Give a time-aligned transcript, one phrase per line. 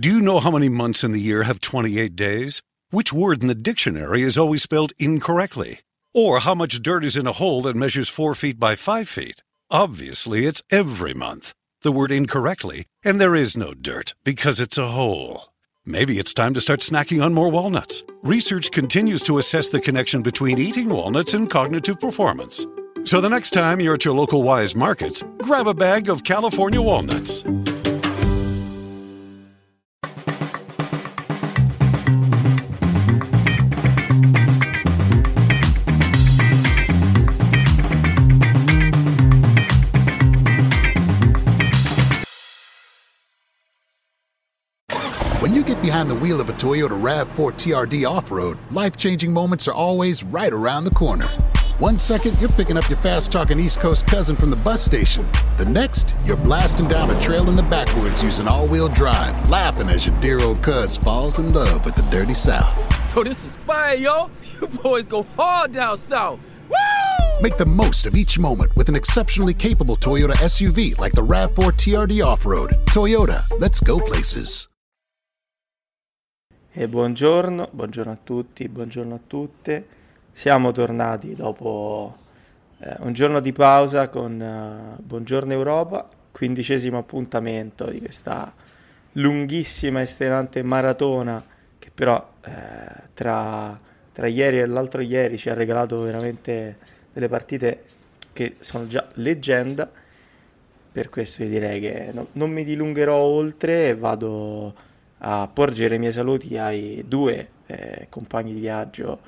[0.00, 2.62] Do you know how many months in the year have 28 days?
[2.88, 5.80] Which word in the dictionary is always spelled incorrectly?
[6.14, 9.42] Or how much dirt is in a hole that measures 4 feet by 5 feet?
[9.70, 11.52] Obviously, it's every month.
[11.82, 15.52] The word incorrectly, and there is no dirt because it's a hole.
[15.84, 18.02] Maybe it's time to start snacking on more walnuts.
[18.22, 22.64] Research continues to assess the connection between eating walnuts and cognitive performance.
[23.04, 26.80] So the next time you're at your local Wise Markets, grab a bag of California
[26.80, 27.44] walnuts.
[46.30, 50.84] Wheel of a Toyota RAV4 TRD off road, life changing moments are always right around
[50.84, 51.26] the corner.
[51.80, 55.26] One second, you're picking up your fast talking East Coast cousin from the bus station.
[55.58, 59.88] The next, you're blasting down a trail in the backwoods using all wheel drive, laughing
[59.88, 62.78] as your dear old cuz falls in love with the dirty South.
[63.16, 64.30] Yo, this is fire, yo.
[64.60, 66.38] You boys go hard down south.
[66.68, 67.42] Woo!
[67.42, 71.72] Make the most of each moment with an exceptionally capable Toyota SUV like the RAV4
[71.72, 72.70] TRD Off Road.
[72.86, 74.69] Toyota, let's go places.
[76.72, 79.86] E buongiorno, buongiorno a tutti, buongiorno a tutte.
[80.30, 82.16] Siamo tornati dopo
[82.78, 88.54] eh, un giorno di pausa con uh, Buongiorno Europa, quindicesimo appuntamento di questa
[89.14, 91.44] lunghissima e estenuante maratona
[91.76, 92.50] che però eh,
[93.14, 93.76] tra,
[94.12, 96.78] tra ieri e l'altro ieri ci ha regalato veramente
[97.12, 97.82] delle partite
[98.32, 99.90] che sono già leggenda.
[100.92, 104.88] Per questo io direi che no, non mi dilungherò oltre e vado
[105.22, 109.18] a porgere i miei saluti ai due eh, compagni di viaggio,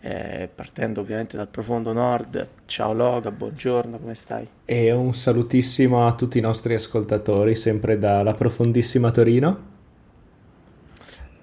[0.00, 2.48] eh, partendo ovviamente dal profondo nord.
[2.66, 4.46] Ciao Loga, buongiorno, come stai?
[4.64, 9.74] E un salutissimo a tutti i nostri ascoltatori, sempre dalla profondissima Torino.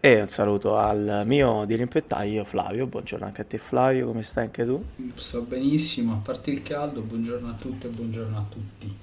[0.02, 4.66] E un saluto al mio dirimpettaio Flavio, buongiorno anche a te Flavio, come stai anche
[4.66, 4.84] tu?
[5.16, 8.98] Sto benissimo, a parte il caldo, buongiorno a tutte e buongiorno a tutti.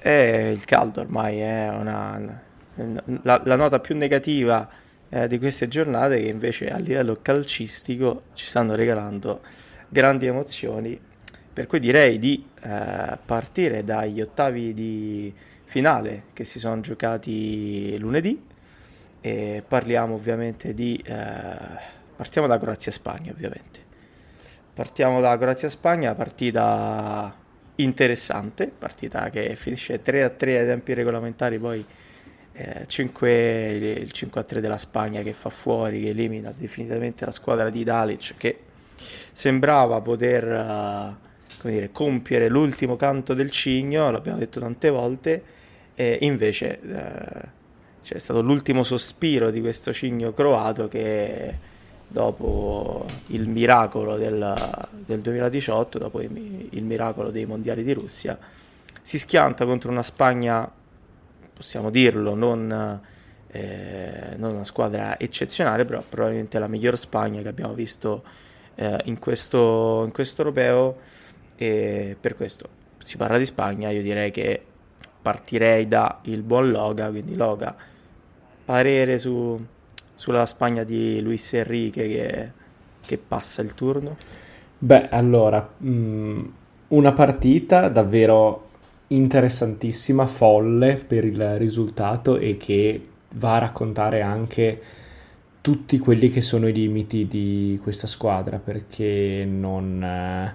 [0.00, 2.46] E il caldo ormai è una
[3.22, 4.68] la, la nota più negativa
[5.08, 9.40] eh, di queste giornate che invece a livello calcistico ci stanno regalando
[9.88, 11.00] grandi emozioni.
[11.52, 15.34] Per cui direi di eh, partire dagli ottavi di
[15.64, 18.46] finale che si sono giocati lunedì
[19.20, 21.56] e parliamo ovviamente di eh,
[22.16, 23.86] partiamo da Croazia-Spagna ovviamente.
[24.72, 27.34] Partiamo da Croazia-Spagna partita
[27.76, 31.84] interessante partita che finisce 3 a 3 ai tempi regolamentari poi
[32.58, 37.30] eh, 5, il 5 a 3 della Spagna che fa fuori, che elimina definitivamente la
[37.30, 38.58] squadra di Dalic che
[39.30, 41.16] sembrava poter
[41.62, 45.42] uh, dire, compiere l'ultimo canto del cigno, l'abbiamo detto tante volte,
[45.94, 47.48] e invece uh,
[48.02, 51.54] c'è stato l'ultimo sospiro di questo cigno croato che
[52.08, 58.36] dopo il miracolo del, del 2018, dopo il, il miracolo dei mondiali di Russia,
[59.00, 60.68] si schianta contro una Spagna
[61.58, 63.00] possiamo dirlo, non,
[63.48, 68.22] eh, non, una squadra eccezionale, però probabilmente la miglior Spagna che abbiamo visto
[68.76, 70.96] eh, in, questo, in questo europeo
[71.56, 72.68] e per questo
[72.98, 74.62] si parla di Spagna, io direi che
[75.20, 77.74] partirei da il buon Loga, quindi Loga,
[78.64, 79.60] parere su,
[80.14, 82.52] sulla Spagna di Luis Enrique che,
[83.04, 84.16] che passa il turno?
[84.78, 86.44] Beh, allora, mh, mm,
[86.88, 88.67] una partita davvero
[89.08, 94.80] interessantissima, folle per il risultato e che va a raccontare anche
[95.60, 100.54] tutti quelli che sono i limiti di questa squadra perché non eh,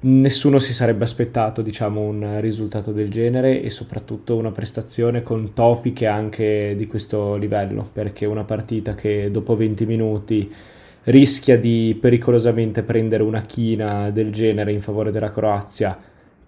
[0.00, 6.06] nessuno si sarebbe aspettato diciamo un risultato del genere e soprattutto una prestazione con topiche
[6.06, 10.52] anche di questo livello perché una partita che dopo 20 minuti
[11.04, 15.98] rischia di pericolosamente prendere una china del genere in favore della Croazia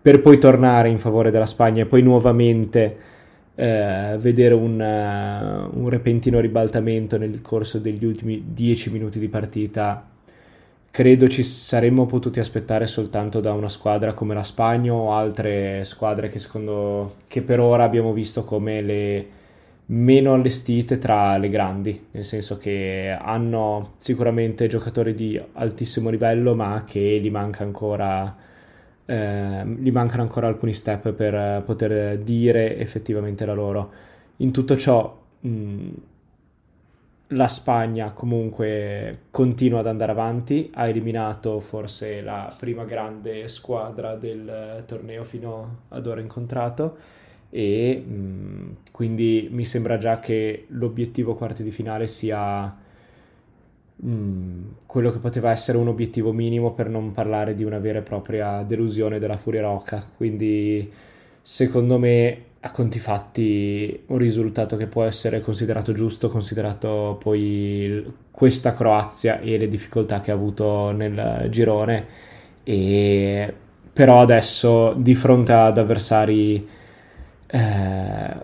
[0.05, 2.97] per poi tornare in favore della Spagna e poi nuovamente
[3.55, 10.07] eh, vedere un, uh, un, repentino ribaltamento nel corso degli ultimi dieci minuti di partita,
[10.91, 16.29] credo ci saremmo potuti aspettare soltanto da una squadra come la Spagna o altre squadre
[16.29, 19.27] che, secondo, che per ora abbiamo visto come le
[19.87, 26.85] meno allestite tra le grandi, nel senso che hanno sicuramente giocatori di altissimo livello, ma
[26.87, 28.44] che gli manca ancora
[29.07, 33.93] eh, gli mancano ancora alcuni step per eh, poter dire effettivamente la loro.
[34.39, 35.89] In tutto ciò, mh,
[37.29, 44.85] la Spagna comunque continua ad andare avanti, ha eliminato forse la prima grande squadra del
[44.87, 46.97] torneo fino ad ora incontrato
[47.51, 52.77] e mh, mm, quindi mi sembra già che l'obiettivo quarti di finale sia
[54.05, 58.03] mm, quello che poteva essere un obiettivo minimo per non parlare di una vera e
[58.03, 60.91] propria delusione della Furia Rocca, quindi
[61.43, 68.73] secondo me a conti fatti un risultato che può essere considerato giusto, considerato poi questa
[68.75, 72.07] Croazia e le difficoltà che ha avuto nel girone.
[72.63, 73.55] E
[73.93, 76.67] però adesso di fronte ad avversari
[77.47, 78.37] eh,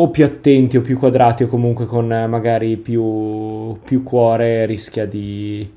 [0.00, 5.68] o più attenti o più quadrati o comunque con magari più, più cuore rischia di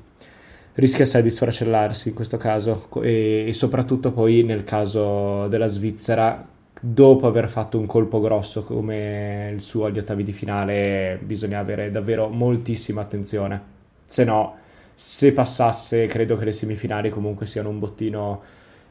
[0.74, 2.88] rischia sai di sfracellarsi in questo caso.
[3.02, 6.46] E, e, soprattutto poi nel caso della Svizzera
[6.80, 11.90] dopo aver fatto un colpo grosso come il suo agli ottavi di finale bisogna avere
[11.90, 13.60] davvero moltissima attenzione.
[14.04, 14.56] Se no
[14.94, 18.42] se passasse credo che le semifinali comunque siano un bottino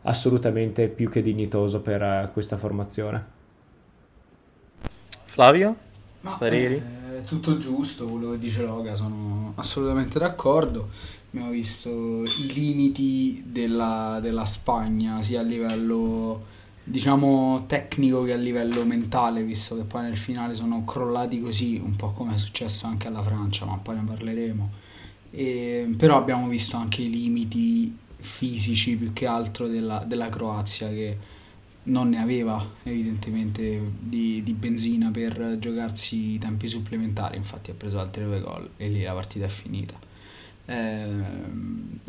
[0.03, 3.39] assolutamente più che dignitoso per eh, questa formazione
[5.31, 5.77] Flavio?
[6.19, 6.75] Ma, Pareri?
[6.75, 10.89] Eh, tutto giusto, quello che dice Loga, sono assolutamente d'accordo.
[11.29, 11.89] Abbiamo visto
[12.23, 16.47] i limiti della, della Spagna, sia a livello
[16.83, 21.95] diciamo tecnico che a livello mentale, visto che poi nel finale sono crollati così, un
[21.95, 24.69] po' come è successo anche alla Francia, ma poi ne parleremo.
[25.31, 31.17] E, però abbiamo visto anche i limiti fisici più che altro della, della Croazia che
[31.83, 37.99] non ne aveva evidentemente di, di, benzina per giocarsi i tempi supplementari, infatti ha preso
[37.99, 39.93] altri due gol e lì la partita è finita.
[40.65, 41.05] Eh,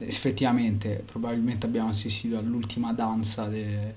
[0.00, 3.94] effettivamente probabilmente abbiamo assistito all'ultima danza de,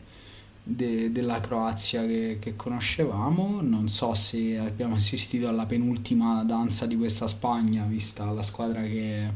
[0.63, 6.95] de, della Croazia che, che, conoscevamo, non so se abbiamo assistito alla penultima danza di
[6.95, 9.30] questa Spagna, vista la squadra che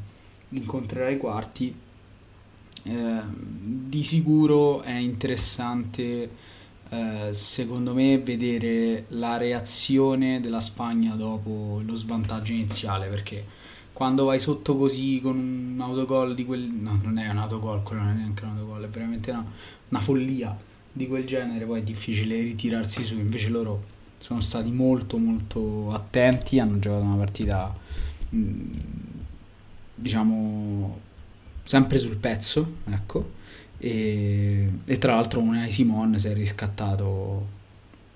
[0.50, 1.76] incontrerà i quarti
[2.84, 6.30] eh, di sicuro è interessante
[6.90, 13.46] eh, secondo me vedere la reazione della Spagna dopo lo svantaggio iniziale perché
[13.94, 18.02] quando vai sotto così con un autogol di quel no non è un autogol quello
[18.02, 19.46] non è neanche un autogol è veramente una,
[19.90, 20.58] una follia
[20.92, 23.16] di quel genere poi è difficile ritirarsi su.
[23.16, 23.84] Invece loro
[24.18, 27.74] sono stati molto molto attenti hanno giocato una partita
[29.96, 31.00] diciamo
[31.70, 33.34] sempre sul pezzo, ecco,
[33.78, 37.48] e, e tra l'altro Unai Simon si è riscattato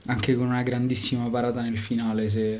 [0.08, 2.60] anche con una grandissima parata nel finale se,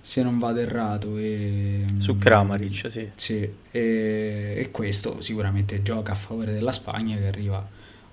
[0.00, 1.16] se non vado errato.
[1.16, 3.08] E, Su Kramaric, sì.
[3.14, 7.64] Sì, e, e, questo sicuramente gioca a favore della Spagna che arriva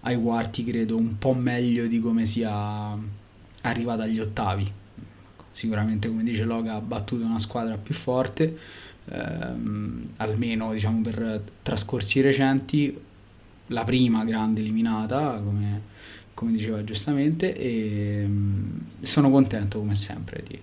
[0.02, 2.96] ai quarti, credo, un po' meglio di come sia
[3.62, 4.72] arrivata agli ottavi.
[5.52, 8.56] Sicuramente, come dice Loga, ha battuto una squadra più forte
[9.12, 12.98] ehm, almeno diciamo per trascorsi recenti,
[13.68, 15.82] la prima grande eliminata, come,
[16.34, 20.60] come diceva giustamente, e ehm, sono contento come sempre di,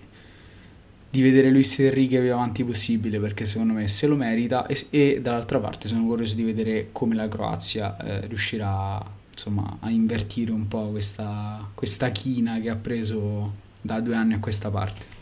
[1.09, 5.19] di vedere Luis Enrique più avanti possibile perché secondo me se lo merita e, e
[5.21, 10.67] dall'altra parte sono curioso di vedere come la Croazia eh, riuscirà insomma, a invertire un
[10.67, 15.16] po' questa, questa china che ha preso da due anni a questa parte.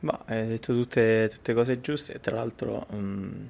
[0.00, 3.48] Ma hai detto tutte, tutte cose giuste, tra l'altro um,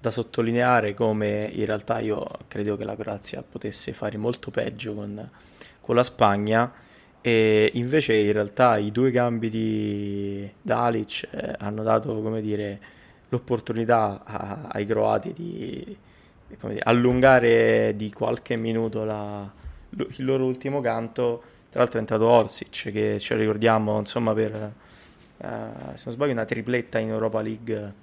[0.00, 5.30] da sottolineare come in realtà io credo che la Croazia potesse fare molto peggio con,
[5.80, 6.72] con la Spagna
[7.20, 12.80] e invece in realtà i due cambi di Dalic eh, hanno dato come dire,
[13.28, 14.24] l'opportunità
[14.68, 15.96] ai croati di
[16.48, 19.48] dire, allungare di qualche minuto la,
[19.90, 21.42] il loro ultimo canto.
[21.70, 24.72] Tra l'altro è entrato Orsic che ce lo ricordiamo insomma per
[25.42, 27.94] se non sbaglio una tripletta in Europa League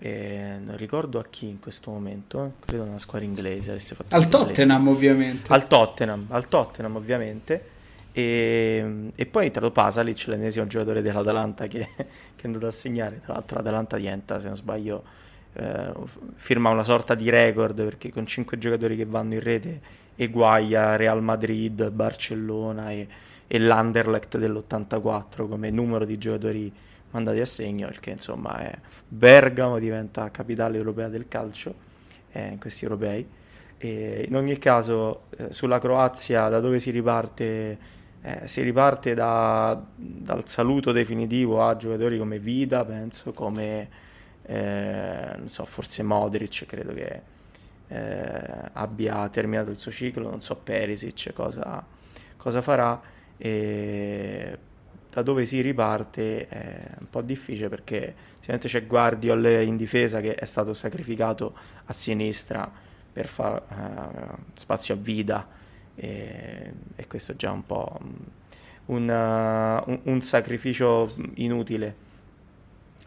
[0.00, 2.50] e non ricordo a chi in questo momento, eh.
[2.64, 5.44] credo una squadra inglese avesse fatto al Tottenham ovviamente.
[5.48, 7.76] Al Tottenham, al Tottenham ovviamente.
[8.12, 13.34] E, e poi entrato Pasalic, l'ennesimo giocatore dell'Atalanta che, che, è andato a segnare, tra
[13.34, 15.04] l'altro l'Atalanta diventa, se non sbaglio,
[15.52, 15.92] eh,
[16.34, 19.80] firma una sorta di record perché con 5 giocatori che vanno in rete
[20.14, 23.06] eguaglia Real Madrid, Barcellona e,
[23.48, 26.72] e l'Anderlecht dell'84 come numero di giocatori
[27.10, 28.78] mandati a segno, perché insomma è
[29.08, 31.74] Bergamo diventa capitale europea del calcio
[32.32, 33.26] eh, in questi europei.
[33.78, 37.96] E in ogni caso, eh, sulla Croazia, da dove si riparte?
[38.20, 43.88] Eh, si riparte da, dal saluto definitivo a giocatori come Vida, penso, come
[44.42, 47.22] eh, so, forse Modric, credo che
[47.86, 51.84] eh, abbia terminato il suo ciclo, non so Perisic cosa,
[52.36, 53.00] cosa farà
[53.38, 54.58] e
[55.10, 60.34] da dove si riparte è un po' difficile perché sicuramente c'è Guardiol in difesa che
[60.34, 61.54] è stato sacrificato
[61.86, 62.70] a sinistra
[63.10, 65.48] per fare uh, spazio a Vida
[65.94, 67.98] e, e questo è già un po'
[68.86, 72.06] un, uh, un, un sacrificio inutile.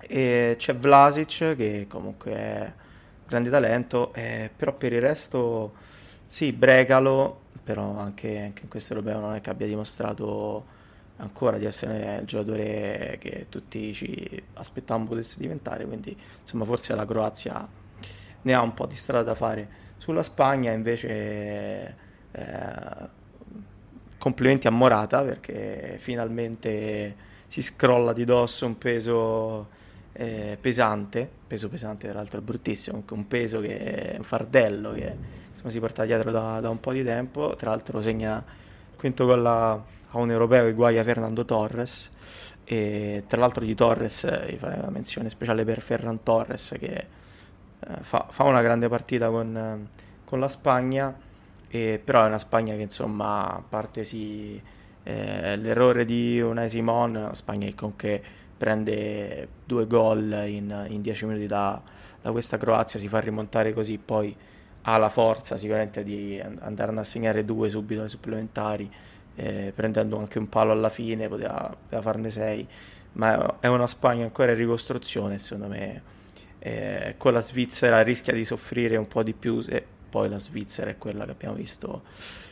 [0.01, 2.73] E c'è Vlasic che comunque è
[3.27, 5.73] grande talento, eh, però per il resto
[6.27, 10.79] sì, Brecalo, però anche, anche in questo europeo non è che abbia dimostrato
[11.17, 17.05] ancora di essere il giocatore che tutti ci aspettavamo potesse diventare, quindi insomma forse la
[17.05, 17.67] Croazia
[18.43, 19.79] ne ha un po' di strada da fare.
[19.97, 21.95] Sulla Spagna invece
[22.31, 23.09] eh,
[24.17, 29.79] complimenti a Morata perché finalmente si scrolla di dosso un peso
[30.13, 35.39] eh, pesante, peso pesante tra l'altro è bruttissimo, un peso che è un fardello che
[35.61, 38.43] insomma, si porta dietro da, da, un po' di tempo, tra l'altro segna
[38.91, 42.09] il quinto gol a, a un europeo che guaglia Fernando Torres.
[42.63, 47.07] E tra l'altro di Torres eh, farei una menzione speciale per Ferran Torres che
[47.79, 49.87] eh, fa, fa, una grande partita con, eh,
[50.23, 51.13] con la Spagna.
[51.67, 54.61] E, però è una Spagna che insomma a parte sì,
[55.03, 58.23] eh, l'errore di Unai Simon una Spagna che comunque
[58.57, 61.81] prende due gol in, in dieci minuti da,
[62.21, 64.35] da, questa Croazia, si fa rimontare così, poi
[64.83, 68.91] ha la forza sicuramente di andare a segnare due subito ai supplementari,
[69.35, 72.67] eh, prendendo anche un palo alla fine, poteva, poteva, farne sei,
[73.13, 76.19] ma è una Spagna ancora in ricostruzione, secondo me.
[76.59, 80.91] Eh, con la Svizzera rischia di soffrire un po' di più se poi la Svizzera
[80.91, 82.03] è quella che abbiamo visto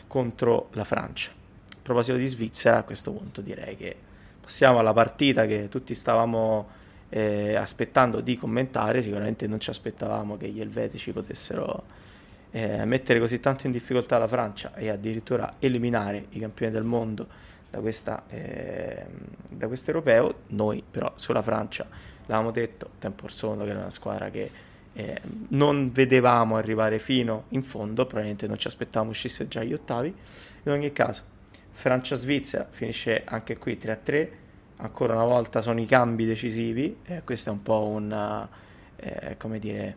[0.07, 1.31] contro la Francia.
[1.31, 3.95] A proposito di Svizzera, a questo punto direi che
[4.41, 6.67] passiamo alla partita che tutti stavamo
[7.09, 11.83] eh, aspettando di commentare, sicuramente non ci aspettavamo che gli elvetici potessero
[12.51, 17.27] eh, mettere così tanto in difficoltà la Francia e addirittura eliminare i campioni del mondo
[17.69, 19.05] da, questa, eh,
[19.49, 20.33] da questo europeo.
[20.47, 21.87] Noi però sulla Francia
[22.25, 24.51] l'avevamo detto tempo or sono che era una squadra che
[24.93, 30.13] eh, non vedevamo arrivare fino in fondo, probabilmente non ci aspettavamo uscisse già agli ottavi.
[30.63, 31.23] In ogni caso,
[31.71, 34.27] Francia-Svizzera finisce anche qui 3-3,
[34.77, 38.47] ancora una volta sono i cambi decisivi, eh, questo è un po' un,
[38.97, 39.95] eh, come dire,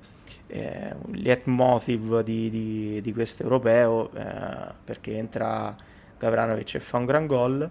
[0.53, 5.75] eh, leitmotiv di, di, di questo europeo, eh, perché entra
[6.19, 7.69] Gavranovic e fa un gran gol,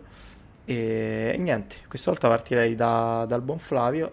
[0.65, 4.11] e, e niente, questa volta partirei da, dal buon Flavio,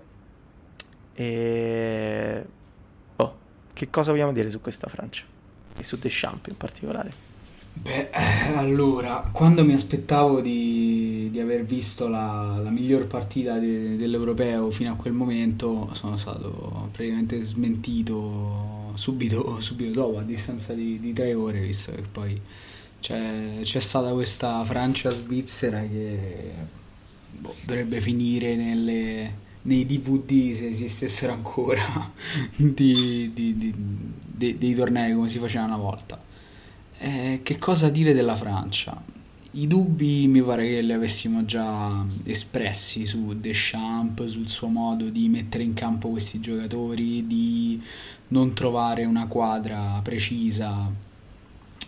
[1.15, 2.47] e
[3.17, 3.37] oh,
[3.73, 5.25] che cosa vogliamo dire su questa Francia?
[5.77, 7.27] E su Deschamps in particolare?
[7.80, 13.97] Beh, eh, allora, quando mi aspettavo di, di aver visto la, la miglior partita de,
[13.97, 20.99] dell'Europeo fino a quel momento, sono stato praticamente smentito subito, subito dopo, a distanza di,
[20.99, 22.40] di tre ore, visto che poi
[23.00, 26.52] c'è, c'è stata questa Francia-Svizzera che
[27.30, 29.32] boh, dovrebbe finire nelle,
[29.62, 32.11] nei DVD, se esistessero ancora,
[32.56, 33.32] di,
[34.37, 36.26] dei tornei come si faceva una volta
[36.99, 39.00] eh, che cosa dire della Francia?
[39.52, 45.28] I dubbi mi pare che li avessimo già espressi su Deschamps, sul suo modo di
[45.28, 47.83] mettere in campo questi giocatori, di
[48.28, 50.90] non trovare una quadra precisa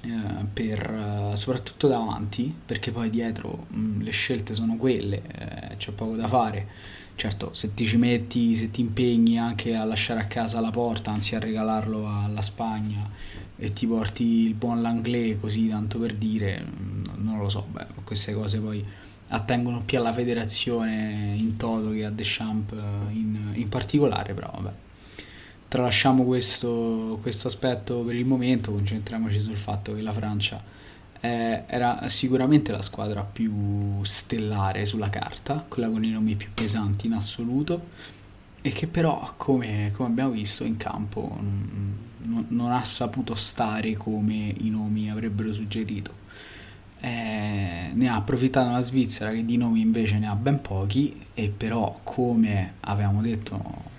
[0.02, 5.92] eh, per, soprattutto davanti, perché poi dietro mh, mm, le scelte sono quelle, eh, c'è
[5.92, 6.66] poco da fare.
[7.16, 11.11] Certo, se ti ci metti, se ti impegni anche a lasciare a casa la porta,
[11.11, 13.09] anzi a regalarlo alla Spagna,
[13.57, 16.64] e ti porti il buon Langlais così tanto per dire,
[17.16, 18.83] non lo so, beh, queste cose poi
[19.28, 22.73] attengono più alla federazione in toto che a Deschamps
[23.11, 24.73] in, in particolare, però vabbè.
[25.71, 30.61] Tralasciamo questo, questo aspetto per il momento, concentriamoci sul fatto che la Francia
[31.21, 37.07] eh, era sicuramente la squadra più stellare sulla carta, quella con i nomi più pesanti
[37.07, 37.87] in assoluto
[38.61, 44.53] e che però, come, come abbiamo visto in campo, non, non, ha saputo stare come
[44.59, 46.12] i nomi avrebbero suggerito.
[46.99, 51.49] Eh, ne ha approfittato la Svizzera che di nomi invece ne ha ben pochi e
[51.57, 53.89] però come avevamo detto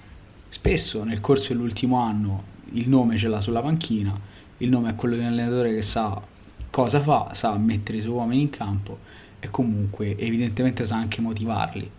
[0.51, 2.43] spesso nel corso dell'ultimo anno
[2.73, 4.13] il nome ce l'ha sulla panchina,
[4.57, 6.21] il nome è quello di un allenatore che sa
[6.69, 8.99] cosa fa, sa mettere i suoi uomini in campo
[9.39, 11.89] e comunque evidentemente sa anche motivarli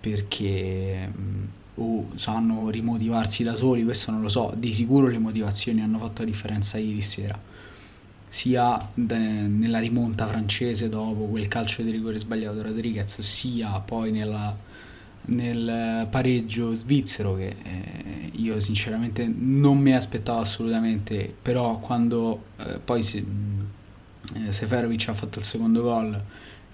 [0.00, 1.08] perché
[1.76, 6.22] o sanno rimotivarsi da soli, questo non lo so, di sicuro le motivazioni hanno fatto
[6.22, 7.40] la differenza ieri sera,
[8.26, 14.56] sia nella rimonta francese dopo quel calcio di rigore sbagliato da Rodriguez, sia poi nella,
[15.26, 23.02] nel pareggio svizzero che eh, io sinceramente non mi aspettavo assolutamente, però quando eh, poi
[23.02, 23.24] se,
[24.34, 26.22] eh, Seferovic ha fatto il secondo gol,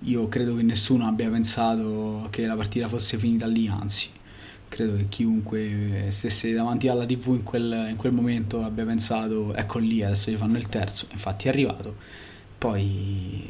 [0.00, 4.08] io credo che nessuno abbia pensato che la partita fosse finita lì, anzi
[4.68, 9.78] credo che chiunque stesse davanti alla tv in quel, in quel momento abbia pensato ecco
[9.78, 11.96] lì adesso gli fanno il terzo infatti è arrivato.
[12.56, 13.42] Poi,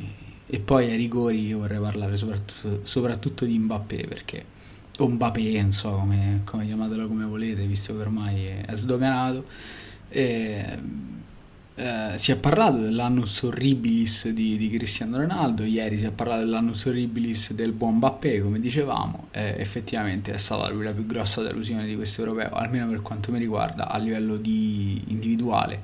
[0.47, 4.45] e poi ai rigori io vorrei parlare soprattutto, soprattutto di Mbappé perché
[5.05, 9.45] o Mbappé insomma come, come chiamatelo come volete visto che ormai è sdoganato
[10.09, 10.79] e,
[11.81, 16.85] eh, si è parlato dell'annus horribilis di, di, Cristiano Ronaldo, ieri si è parlato dell'annus
[16.85, 21.87] horribilis del buon Mbappé, come dicevamo, e effettivamente è stata lui la più grossa delusione
[21.87, 25.83] di questo europeo, almeno per quanto mi riguarda, a livello di individuale,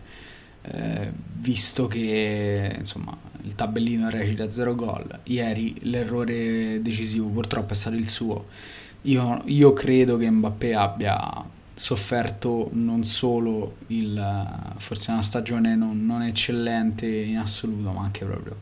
[0.60, 7.96] eh, visto che insomma, il tabellino recita 0 gol, ieri l'errore decisivo purtroppo è stato
[7.96, 8.46] il suo.
[9.02, 16.22] Io, io credo che Mbappé abbia sofferto non solo il, forse una stagione non, non,
[16.22, 18.56] eccellente in assoluto, ma anche proprio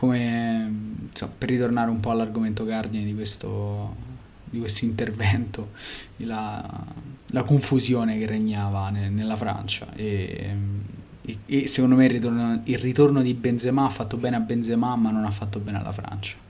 [0.00, 3.94] come insomma, per ritornare un po' all'argomento cardine di questo,
[4.44, 5.72] di questo intervento,
[6.16, 6.66] la,
[7.26, 10.56] la, confusione che regnava ne, nella Francia e,
[11.20, 14.96] e, e, secondo me il ritorno, il ritorno di Benzema ha fatto bene a Benzema
[14.96, 16.48] ma non ha fatto bene alla Francia.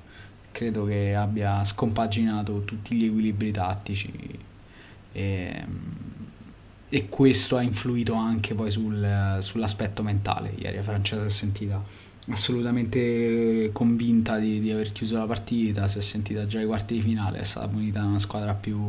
[0.53, 4.39] Credo che abbia scompaginato tutti gli equilibri tattici
[5.13, 5.65] e,
[6.89, 10.53] e questo ha influito anche poi sul, sull'aspetto mentale.
[10.57, 11.83] Ieri la Francia si è sentita
[12.29, 17.01] assolutamente convinta di, di, aver chiuso la partita, si è sentita già ai quarti di
[17.01, 18.85] finale, è stata punita da una squadra più,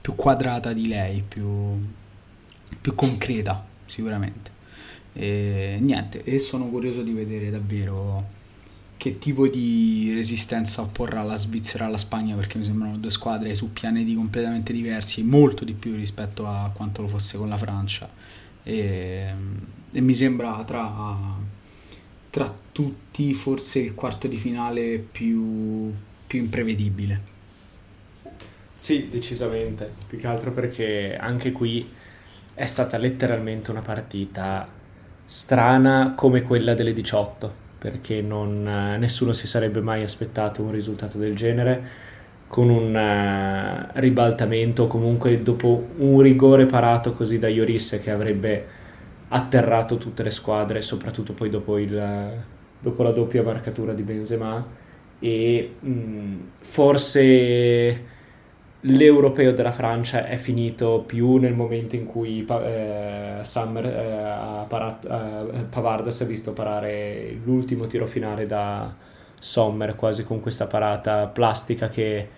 [0.00, 1.78] più quadrata di lei, più,
[2.80, 4.52] più concreta sicuramente.
[5.12, 8.42] E niente, e sono curioso di vedere davvero
[9.04, 13.70] che tipo di resistenza opporrà la Svizzera alla Spagna perché mi sembrano due squadre su
[13.70, 18.08] pianeti completamente diversi molto di più rispetto a quanto lo fosse con la Francia.
[18.62, 19.34] E,
[19.92, 21.36] e mi sembra tra,
[22.30, 25.92] tra, tutti forse il quarto di finale più,
[26.26, 27.20] più imprevedibile.
[28.74, 29.96] Sì decisamente.
[30.08, 31.86] Più che altro perché anche qui
[32.54, 34.66] è stata letteralmente una partita
[35.26, 41.18] strana come quella delle 18 perché non, eh, nessuno si sarebbe mai aspettato un risultato
[41.18, 41.86] del genere
[42.46, 48.66] con un uh, ribaltamento comunque dopo un rigore parato così da Ioris che avrebbe
[49.28, 52.42] atterrato tutte le squadre soprattutto poi dopo, il,
[52.80, 54.66] dopo la doppia marcatura di Benzema.
[55.18, 58.04] E mh, mm, forse
[58.86, 65.08] l'europeo della Francia è finito più nel momento in cui eh, Summer, eh, parato,
[65.52, 68.94] eh, Pavard si è visto parare l'ultimo tiro finale da
[69.38, 72.28] Sommer quasi con questa parata plastica che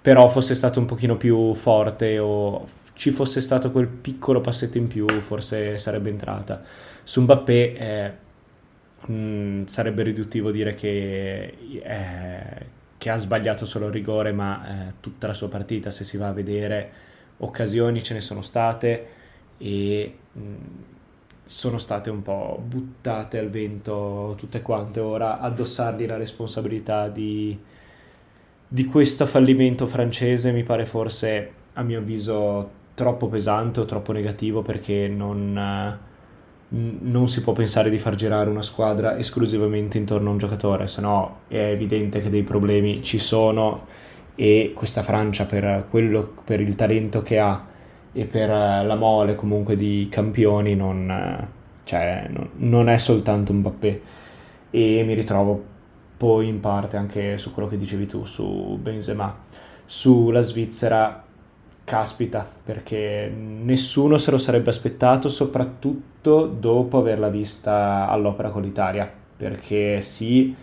[0.00, 4.86] però fosse stato un pochino più forte o ci fosse stato quel piccolo passetto in
[4.86, 6.62] più forse sarebbe entrata.
[7.02, 8.12] Su Mbappé eh,
[9.06, 14.92] mh, mm, sarebbe riduttivo dire che eh, che ha sbagliato solo il rigore, ma eh,
[15.00, 16.92] tutta la sua partita, se si va a vedere,
[17.38, 19.06] occasioni ce ne sono state
[19.56, 20.40] e mh,
[21.42, 25.00] sono state un po' buttate al vento tutte quante.
[25.00, 27.58] Ora addossargli la responsabilità di,
[28.68, 34.60] di questo fallimento francese mi pare forse, a mio avviso, troppo pesante o troppo negativo
[34.60, 36.08] perché non...
[36.70, 40.86] Eh, non si può pensare di far girare una squadra esclusivamente intorno a un giocatore,
[40.86, 43.86] se no è evidente che dei problemi ci sono
[44.34, 47.66] e questa Francia per, quello, per il talento che ha
[48.12, 51.48] e per la mole comunque di campioni non,
[51.84, 54.02] cioè, non, non è soltanto un Mbappé.
[54.70, 55.62] E mi ritrovo
[56.16, 59.36] poi in parte anche su quello che dicevi tu su Benzema.
[59.84, 61.24] Sulla Svizzera
[61.90, 70.00] caspita, perché nessuno se lo sarebbe aspettato, soprattutto dopo averla vista all'opera con l'Italia, perché
[70.00, 70.54] sì,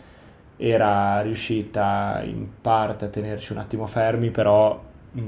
[0.55, 5.21] era riuscita in parte a tenerci un attimo fermi, però mh,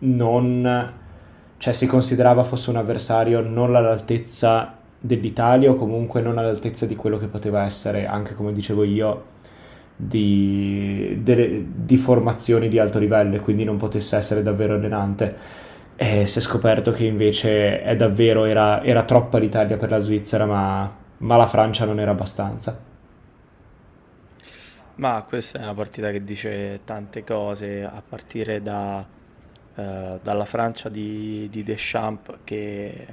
[0.00, 0.92] non,
[1.56, 7.18] cioè si considerava fosse un avversario non all'altezza dell'Italia o comunque non all'altezza di quello
[7.18, 9.24] che poteva essere, anche come dicevo io,
[9.96, 15.60] di, delle, di formazioni di alto livello e quindi non potesse essere davvero allenante.
[15.96, 20.46] E si è scoperto che invece è davvero, era, era troppa l'Italia per la Svizzera,
[20.46, 22.90] ma, ma la Francia non era abbastanza.
[24.94, 29.04] Ma questa è una partita che dice tante cose, a partire da,
[29.74, 33.06] eh, dalla Francia di, di, Deschamps, che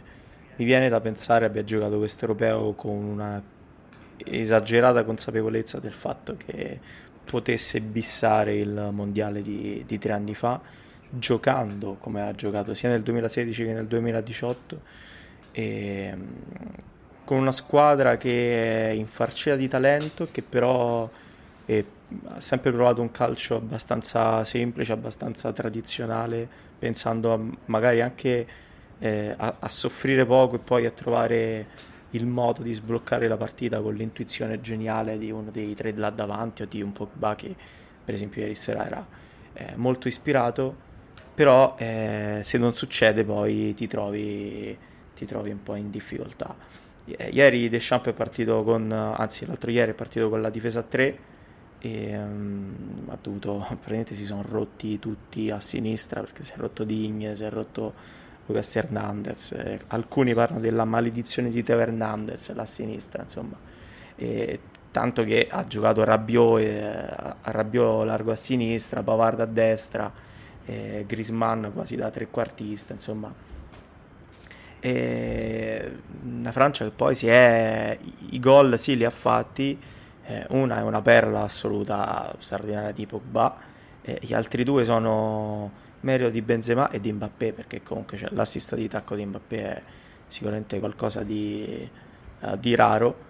[0.58, 3.42] mi viene da pensare abbia giocato questo europeo con una
[4.26, 6.80] esagerata consapevolezza del fatto che
[7.24, 10.60] potesse bissare il mondiale di, di tre anni fa
[11.10, 14.82] giocando come ha giocato sia nel 2016 che nel 2018
[15.52, 16.18] e,
[17.24, 21.10] con una squadra che è infarcita di talento che però
[21.66, 21.84] è,
[22.30, 26.48] ha sempre provato un calcio abbastanza semplice, abbastanza tradizionale
[26.80, 28.48] pensando a, magari anche
[28.98, 31.68] eh, a, a soffrire poco e poi a trovare
[32.12, 36.64] il modo di sbloccare la partita con l'intuizione geniale di uno dei tre là davanti
[36.64, 37.56] o di un Pogba che
[38.04, 39.08] per esempio ieri sera era
[39.54, 40.76] eh, molto ispirato,
[41.34, 44.76] però eh, se non succede poi ti trovi,
[45.14, 46.56] ti trovi un po' in difficoltà.
[47.32, 51.18] Ieri Deschamps è partito con, anzi l'altro ieri è partito con la difesa a 3
[51.80, 56.84] e um, ha dovuto, praticamente si sono rotti tutti a sinistra perché si è rotto
[56.84, 57.94] Digne, si è rotto
[58.50, 63.56] Lucas Hernandez, eh, alcuni parlano della maledizione di Teo Hernandez là a sinistra, insomma,
[64.16, 64.60] e,
[64.90, 70.12] tanto che ha giocato Rabiot, eh, Rabiot largo a sinistra, Pavard a destra,
[70.66, 73.32] eh, Grisman quasi da trequartista, insomma.
[74.82, 75.92] E
[76.24, 77.98] una Francia che poi si è
[78.32, 79.78] i gol sì li ha fatti
[80.24, 83.58] eh, una è una perla assoluta straordinaria di Pogba
[84.22, 85.70] gli altri due sono
[86.02, 89.82] merito di Benzema e di Mbappé perché comunque cioè, l'assist di tacco di Mbappé è
[90.28, 91.90] sicuramente qualcosa di,
[92.42, 93.28] uh, di raro.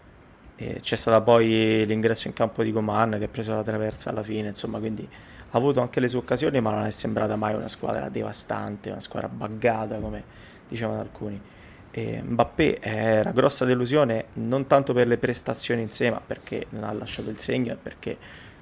[0.55, 4.23] E c'è stato poi l'ingresso in campo di Coman che ha preso la traversa alla
[4.23, 5.07] fine insomma quindi
[5.51, 8.99] ha avuto anche le sue occasioni ma non è sembrata mai una squadra devastante una
[8.99, 10.23] squadra buggata come
[10.67, 11.41] dicevano alcuni.
[11.91, 16.65] E Mbappé è una grossa delusione non tanto per le prestazioni in sé ma perché
[16.69, 18.17] non ha lasciato il segno e perché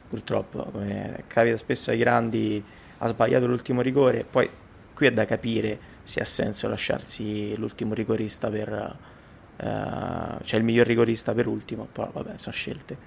[0.08, 2.64] purtroppo come capita spesso ai grandi
[2.98, 4.50] ha sbagliato l'ultimo rigore, poi
[4.94, 8.98] qui è da capire se ha senso lasciarsi l'ultimo rigorista per...
[9.60, 12.98] Uh, cioè il miglior rigorista per ultimo, però vabbè, sono scelte.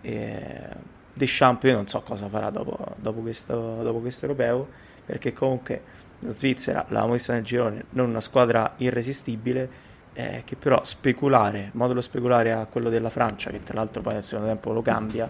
[0.00, 0.68] E
[1.12, 4.66] Deschamps io non so cosa farà dopo, dopo, questo, dopo questo europeo,
[5.04, 5.82] perché comunque
[6.20, 12.00] la Svizzera l'ha messa nel girone, non una squadra irresistibile, eh, che però speculare, modulo
[12.00, 15.28] speculare a quello della Francia, che tra l'altro poi nel secondo tempo lo cambia,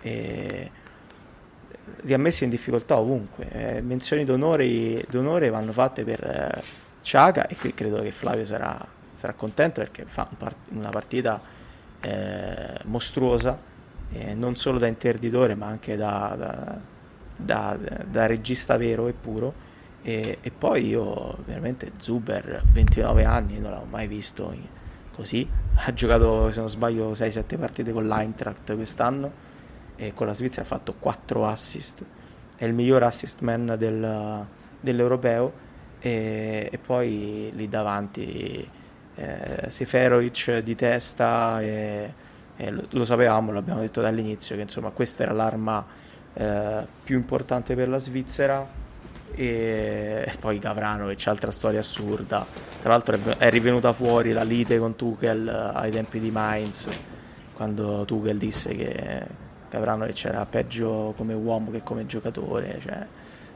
[0.00, 0.70] e
[2.02, 3.48] li ha messi in difficoltà ovunque.
[3.50, 6.62] Eh, menzioni d'onore, d'onore, vanno fatte per eh,
[7.02, 8.78] Ciaga e qui credo che Flavio sarà,
[9.14, 10.28] sarà contento perché fa
[10.70, 11.40] una partita
[12.00, 13.58] eh, mostruosa,
[14.12, 16.78] eh, non solo da interditore ma anche da, da,
[17.36, 19.72] da, da regista vero e puro.
[20.02, 24.54] E, e, poi io veramente Zuber, 29 anni, non l'avevo mai visto
[25.14, 25.48] così.
[25.76, 29.52] Ha giocato, se non sbaglio, 6-7 partite con l'Eintracht quest'anno
[29.96, 32.04] e con la Svizzera ha fatto 4 assist,
[32.56, 34.46] è il miglior assist man del,
[34.80, 35.62] dell'europeo.
[36.00, 38.68] E, e, poi lì davanti
[39.14, 42.12] eh, Seferovic di testa e,
[42.56, 45.84] e lo, lo, sapevamo, l'abbiamo detto dall'inizio che insomma questa era l'arma
[46.34, 48.82] eh, più importante per la Svizzera.
[49.36, 52.46] E poi Gavranovic, altra storia assurda.
[52.80, 56.88] Tra l'altro è rivenuta fuori la lite con Tuchel ai tempi di Mainz,
[57.52, 59.26] quando Tuchel disse che
[59.74, 63.06] Gavranovic era peggio come uomo che come giocatore, cioè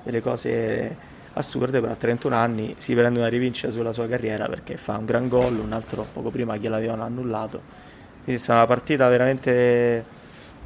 [0.02, 0.96] delle cose
[1.34, 5.04] assurde, però a 31 anni si prende una rivincita sulla sua carriera perché fa un
[5.04, 7.60] gran gol, un altro poco prima gliel'avevano annullato.
[8.24, 10.04] Quindi è stata una partita veramente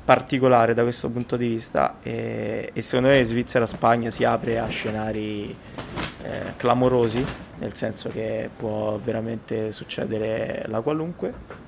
[0.04, 5.54] particolare da questo punto di vista e, e secondo me Svizzera-Spagna si apre a scenari
[6.22, 7.24] eh, clamorosi,
[7.58, 11.60] nel senso che può veramente succedere la qualunque.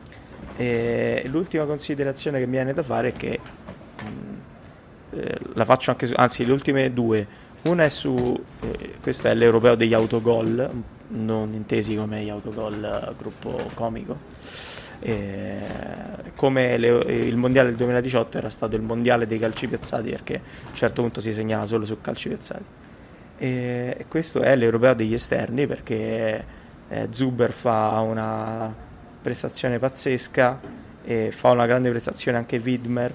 [0.57, 3.41] E l'ultima considerazione che mi viene da fare è che
[5.11, 7.27] eh, la faccio anche su, anzi le ultime due,
[7.63, 10.71] una è su, eh, questo è l'europeo degli autogol,
[11.09, 14.19] non intesi come gli autogol eh, gruppo comico,
[15.01, 15.61] eh,
[16.35, 20.69] come le, il mondiale del 2018 era stato il mondiale dei calci piazzati perché a
[20.69, 22.65] un certo punto si segnava solo su calci piazzati.
[23.37, 26.45] E questo è l'europeo degli esterni perché
[26.89, 28.73] eh, Zuber fa una
[29.23, 30.61] prestazione pazzesca
[31.05, 33.13] e fa una grande prestazione anche Widmer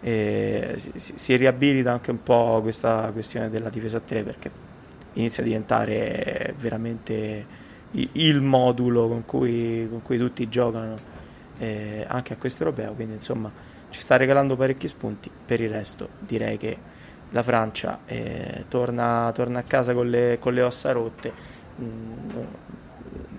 [0.00, 4.50] e si, si, riabilita anche un po' questa questione della difesa a 3 perché
[5.14, 7.46] inizia a diventare veramente
[7.92, 10.94] il, il modulo con cui, con cui, tutti giocano
[11.58, 12.92] eh, anche a questo europeo.
[12.92, 13.50] Quindi insomma
[13.90, 15.30] ci sta regalando parecchi spunti.
[15.44, 16.76] Per il resto direi che
[17.30, 21.32] la Francia eh, torna, torna, a casa con le, con le ossa rotte.
[21.80, 22.38] Mm,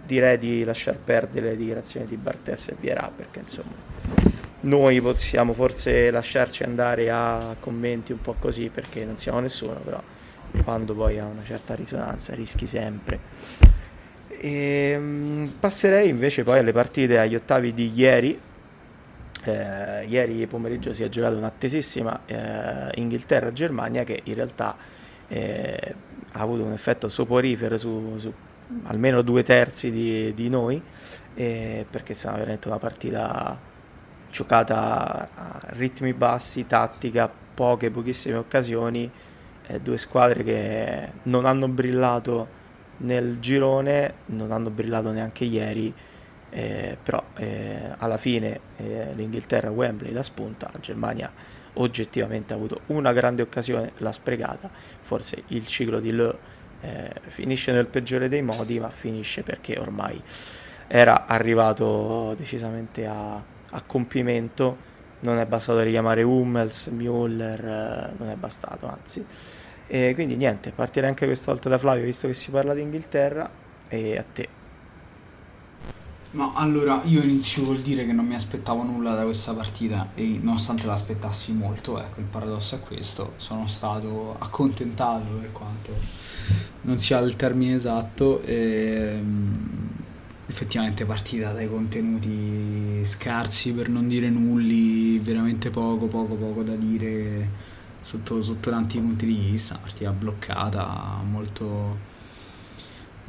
[0.05, 4.26] direi di lasciar perdere le dichiarazioni di Bartes e Vierà perché insomma
[4.59, 10.01] noi possiamo forse lasciarci andare a commenti un po' così perché non siamo nessuno, però
[10.63, 13.19] quando poi ha una certa risonanza rischi sempre.
[14.29, 18.39] E, ehm, passerei invece poi alle partite agli ottavi di ieri.
[19.43, 24.75] Eh, ieri pomeriggio si è giocata un'attesissima eh, Inghilterra-Germania che in realtà
[25.27, 25.95] eh,
[26.31, 28.33] ha avuto un effetto soporifero su, su
[28.83, 30.81] almeno due terzi di, di noi
[31.35, 33.57] eh, perché è stata veramente una partita
[34.29, 39.09] giocata a ritmi bassi, tattica, poche, pochissime occasioni,
[39.67, 42.55] eh, due squadre che non hanno brillato
[42.97, 45.93] nel girone, non hanno brillato neanche ieri
[46.49, 51.31] eh, però eh, alla fine eh, l'Inghilterra Wembley la spunta, la Germania
[51.73, 54.69] oggettivamente ha avuto una grande occasione, l'ha sprecata,
[55.01, 56.37] forse il ciclo di Le
[56.81, 60.21] eh, finisce nel peggiore dei modi, ma finisce perché ormai
[60.87, 64.77] era arrivato decisamente a, a compimento,
[65.21, 69.25] non è bastato richiamare Hummels, Müller, eh, non è bastato, anzi.
[69.87, 73.49] E quindi niente, partirei anche questa volta da Flavio, visto che si parla di Inghilterra,
[73.89, 74.49] e a te.
[76.31, 80.39] Ma allora io inizio col dire che non mi aspettavo nulla da questa partita e
[80.41, 85.93] nonostante l'aspettassi molto, ecco il paradosso è questo, sono stato accontentato per quanto
[86.81, 89.87] non sia il termine esatto e mm,
[90.47, 97.49] effettivamente partita dai contenuti scarsi per non dire nulli, veramente poco poco poco da dire
[98.01, 102.15] sotto, sotto tanti punti di vista, partita bloccata, molto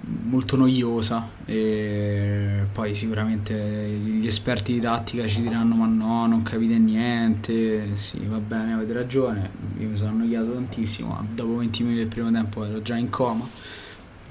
[0.00, 1.28] molto noiosa.
[1.44, 7.96] E poi sicuramente gli esperti di tattica ci diranno ma no non capite niente.
[7.96, 9.50] Sì va bene avete ragione.
[9.78, 13.48] Io mi sono annoiato tantissimo dopo 20 minuti del primo tempo ero già in coma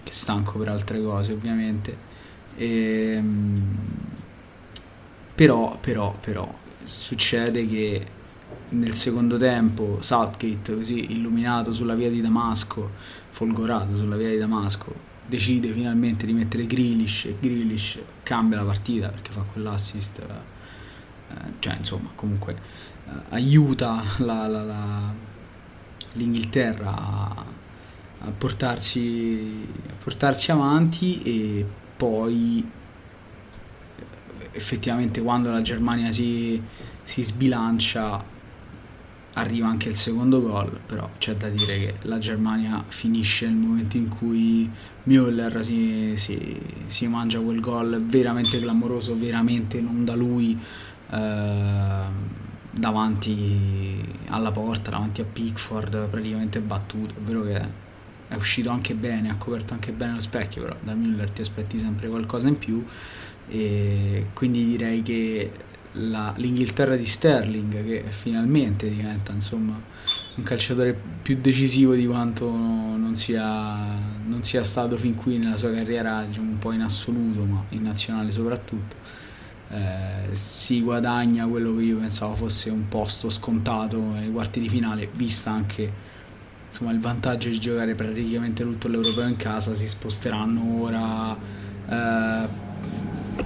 [0.04, 2.07] che stanco per altre cose ovviamente
[2.58, 3.78] ehm,
[5.36, 6.52] però però però
[6.84, 8.06] succede che
[8.70, 12.91] nel secondo tempo Southgate così illuminato sulla via di Damasco
[13.30, 14.93] folgorato sulla via di Damasco
[15.26, 21.76] decide finalmente di mettere Grealish e Grealish cambia la partita perché fa quell'assist eh, cioè
[21.76, 22.56] insomma comunque
[23.08, 25.13] eh, aiuta la, la, la,
[26.13, 27.46] l'Inghilterra a,
[28.20, 31.65] a, portarsi, a portarsi avanti e
[31.98, 32.70] poi
[34.52, 36.62] effettivamente quando la Germania si,
[37.04, 38.36] si sbilancia
[39.34, 43.96] arriva anche il secondo gol, però c'è da dire che la Germania finisce nel momento
[43.96, 44.70] in cui
[45.04, 50.58] Müller si, si, si mangia quel gol veramente clamoroso, veramente non da lui,
[51.12, 52.02] eh,
[52.72, 57.86] davanti alla porta, davanti a Pickford, praticamente battuto, è vero che
[58.28, 61.78] è uscito anche bene, ha coperto anche bene lo specchio, però da Müller ti aspetti
[61.78, 62.86] sempre qualcosa in più.
[63.50, 65.52] E quindi direi che
[65.94, 69.80] la, l'Inghilterra di Sterling che finalmente diventa insomma
[70.36, 73.76] un calciatore più decisivo di quanto non sia,
[74.26, 77.84] non sia stato fin qui nella sua carriera diciamo, un po' in assoluto ma in
[77.84, 78.96] nazionale soprattutto
[79.70, 85.10] eh, si guadagna quello che io pensavo fosse un posto scontato ai quarti di finale
[85.13, 86.06] vista anche
[86.78, 91.36] insomma, il vantaggio di giocare praticamente tutto l'europeo in casa si sposteranno ora
[91.90, 92.48] eh,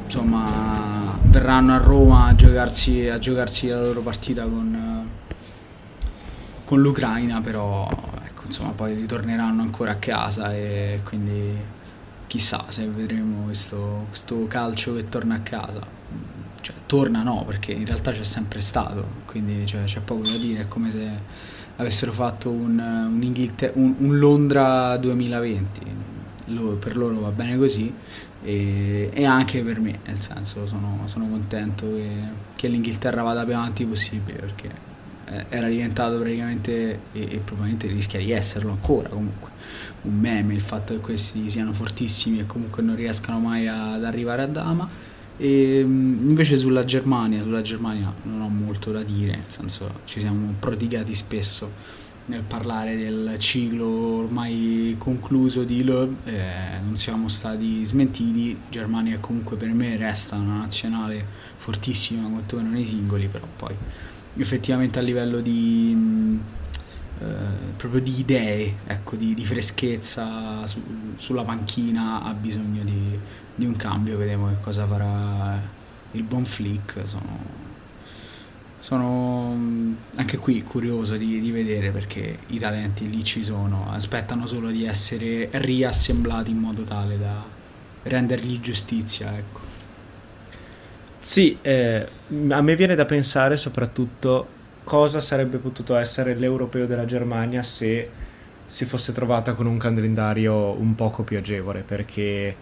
[0.03, 5.07] insomma verranno a Roma a giocarsi, a giocarsi la loro partita con,
[6.65, 7.89] con l'Ucraina, però
[8.25, 11.55] ecco, insomma, poi ritorneranno ancora a casa e quindi
[12.27, 15.99] chissà se vedremo questo, questo calcio che torna a casa.
[16.59, 20.63] Cioè, torna no, perché in realtà c'è sempre stato, quindi cioè, c'è poco da dire,
[20.63, 21.09] è come se
[21.81, 25.99] avessero fatto un, un, un, un Londra 2020.
[26.45, 27.93] Lo, per loro va bene così,
[28.43, 32.09] e, e, anche per me, nel senso sono, sono contento che,
[32.55, 34.69] che, l'Inghilterra vada più avanti possibile perché
[35.25, 39.49] eh, era diventato praticamente e, e, probabilmente rischia di esserlo ancora comunque
[40.01, 44.41] un meme il fatto che questi siano fortissimi e comunque non riescano mai ad arrivare
[44.41, 44.89] a dama
[45.37, 50.19] e mm, invece sulla Germania, sulla Germania non ho molto da dire, nel senso ci
[50.19, 57.83] siamo prodigati spesso nel parlare del ciclo ormai concluso di Le, eh, non siamo stati
[57.85, 58.57] smentiti.
[58.69, 61.25] Germania comunque per me resta una nazionale
[61.57, 63.75] fortissima, quantomeno nei singoli, però poi
[64.37, 66.39] effettivamente a livello di, mh,
[67.19, 67.25] eh,
[67.75, 70.81] proprio di idee, ecco, di, di freschezza su,
[71.17, 73.19] sulla panchina ha bisogno di,
[73.55, 74.17] di un cambio.
[74.17, 75.61] Vedremo che cosa farà
[76.11, 77.07] il buon Flick.
[77.07, 77.69] Sono
[78.81, 84.47] sono mm, anche qui curioso di, di, vedere perché i talenti lì ci sono, aspettano
[84.47, 87.43] solo di essere riassemblati in modo tale da
[88.03, 89.37] rendergli giustizia.
[89.37, 89.59] Ecco.
[91.19, 92.07] Sì, eh,
[92.49, 98.09] a me viene da pensare soprattutto cosa sarebbe potuto essere l'europeo della Germania se
[98.65, 102.55] si fosse trovata con un calendario un poco più agevole perché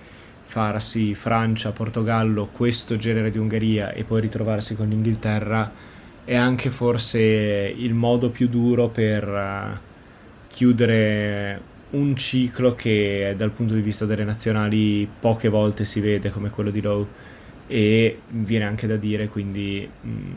[0.49, 5.71] farsi Francia, Portogallo, questo genere di Ungheria e poi ritrovarsi con l'Inghilterra
[6.25, 9.77] è anche forse il modo più duro per uh,
[10.47, 16.49] chiudere un ciclo che dal punto di vista delle nazionali poche volte si vede come
[16.49, 17.05] quello di Lowe.
[17.67, 20.31] E viene anche da dire quindi mm,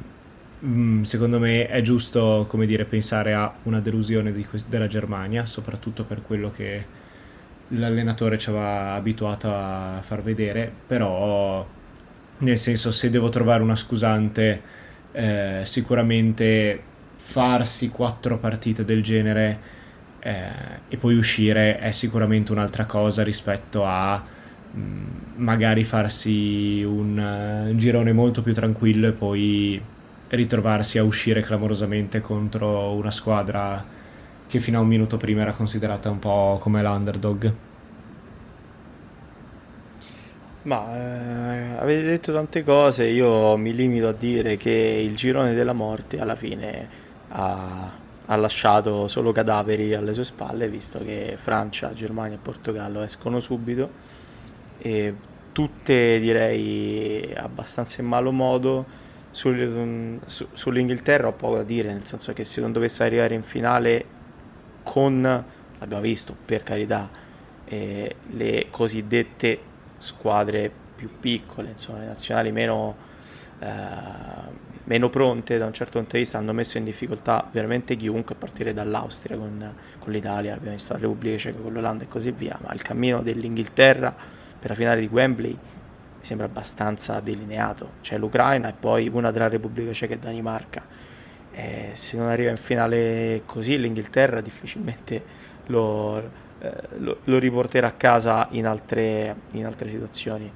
[0.66, 6.04] mm, secondo me è giusto come dire pensare a una delusione di, della Germania soprattutto
[6.04, 7.00] per quello che
[7.74, 11.66] l'allenatore ci aveva abituato a far vedere però
[12.38, 14.60] nel senso se devo trovare una scusante
[15.12, 16.80] eh, sicuramente
[17.16, 19.58] farsi quattro partite del genere
[20.18, 20.44] eh,
[20.88, 24.22] e poi uscire è sicuramente un'altra cosa rispetto a
[24.72, 25.04] mh, mm,
[25.36, 29.80] magari farsi un uh, girone molto più tranquillo e poi
[30.28, 33.84] ritrovarsi a uscire clamorosamente contro una squadra
[34.52, 37.54] che fino a un minuto prima era considerata un po' come l'underdog.
[40.64, 45.72] Ma eh, avete detto tante cose, io mi limito a dire che il girone della
[45.72, 46.86] morte alla fine
[47.28, 47.92] ha,
[48.26, 53.88] ha lasciato solo cadaveri alle sue spalle, visto che Francia, Germania e Portogallo escono subito
[54.76, 55.14] e
[55.52, 58.84] tutte direi abbastanza in malo modo.
[59.30, 59.50] Su,
[60.26, 64.20] sull'Inghilterra ho poco da dire, nel senso che se non dovesse arrivare in finale
[64.92, 65.22] con,
[65.78, 67.08] l'abbiamo visto per carità,
[67.64, 69.58] eh, le cosiddette
[69.96, 72.94] squadre più piccole, insomma, le nazionali meno,
[73.58, 73.70] eh,
[74.84, 78.38] meno, pronte da un certo punto di vista hanno messo in difficoltà veramente chiunque a
[78.38, 82.58] partire dall'Austria con, con l'Italia, abbiamo visto la Repubblica Ceca con l'Olanda e così via,
[82.62, 84.14] ma il cammino dell'Inghilterra
[84.58, 85.58] per la finale di Wembley mi
[86.20, 91.01] sembra abbastanza delineato, c'è l'Ucraina e poi una della Repubblica Ceca e Danimarca.
[91.54, 95.22] Eh, se non arriva in finale così l'Inghilterra difficilmente
[95.66, 96.18] lo,
[96.58, 100.50] eh, lo, lo, riporterà a casa in altre, in altre situazioni.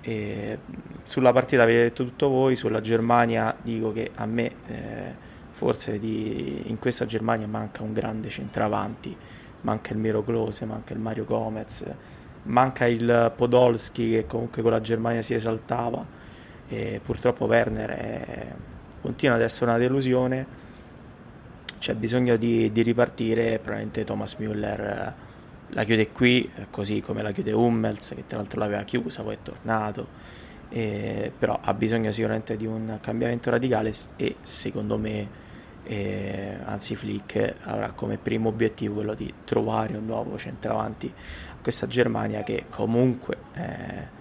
[0.00, 0.58] E
[1.02, 5.14] sulla partita avete detto tutto voi, sulla Germania dico che a me eh,
[5.50, 9.16] forse di, in questa Germania manca un grande centravanti,
[9.62, 11.84] manca il Miro Close, manca il Mario Gomez,
[12.44, 16.04] manca il Podolski che comunque con la Germania si esaltava
[16.68, 18.46] e purtroppo Werner è,
[19.06, 20.64] continua ad essere una delusione.
[21.78, 25.12] C'è bisogno di, di ripartire, probabilmente Thomas Müller eh,
[25.68, 29.34] la chiude qui, eh, così come la chiude Hummels, che tra l'altro l'aveva chiusa, poi
[29.34, 30.08] è tornato,
[30.70, 35.44] eh, però ha bisogno sicuramente di un cambiamento radicale e secondo me,
[35.84, 41.86] eh, anzi Flick avrà come primo obiettivo quello di trovare un nuovo centravanti a questa
[41.86, 44.15] Germania che comunque eh,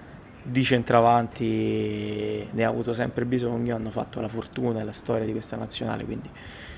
[0.45, 5.31] di centravanti ne ha avuto sempre bisogno, hanno fatto la fortuna e la storia di
[5.31, 6.29] questa nazionale, quindi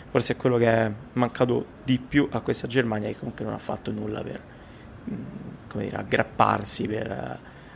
[0.10, 3.60] forse è quello che è mancato di più a questa Germania che comunque non ha
[3.60, 4.42] fatto nulla per
[5.10, 7.12] mm, dire, aggrapparsi per,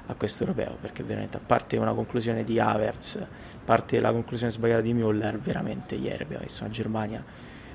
[0.06, 3.28] a questo europeo perché veramente a parte una conclusione di Havertz a
[3.64, 7.24] parte la conclusione sbagliata di Müller veramente ieri abbiamo visto una Germania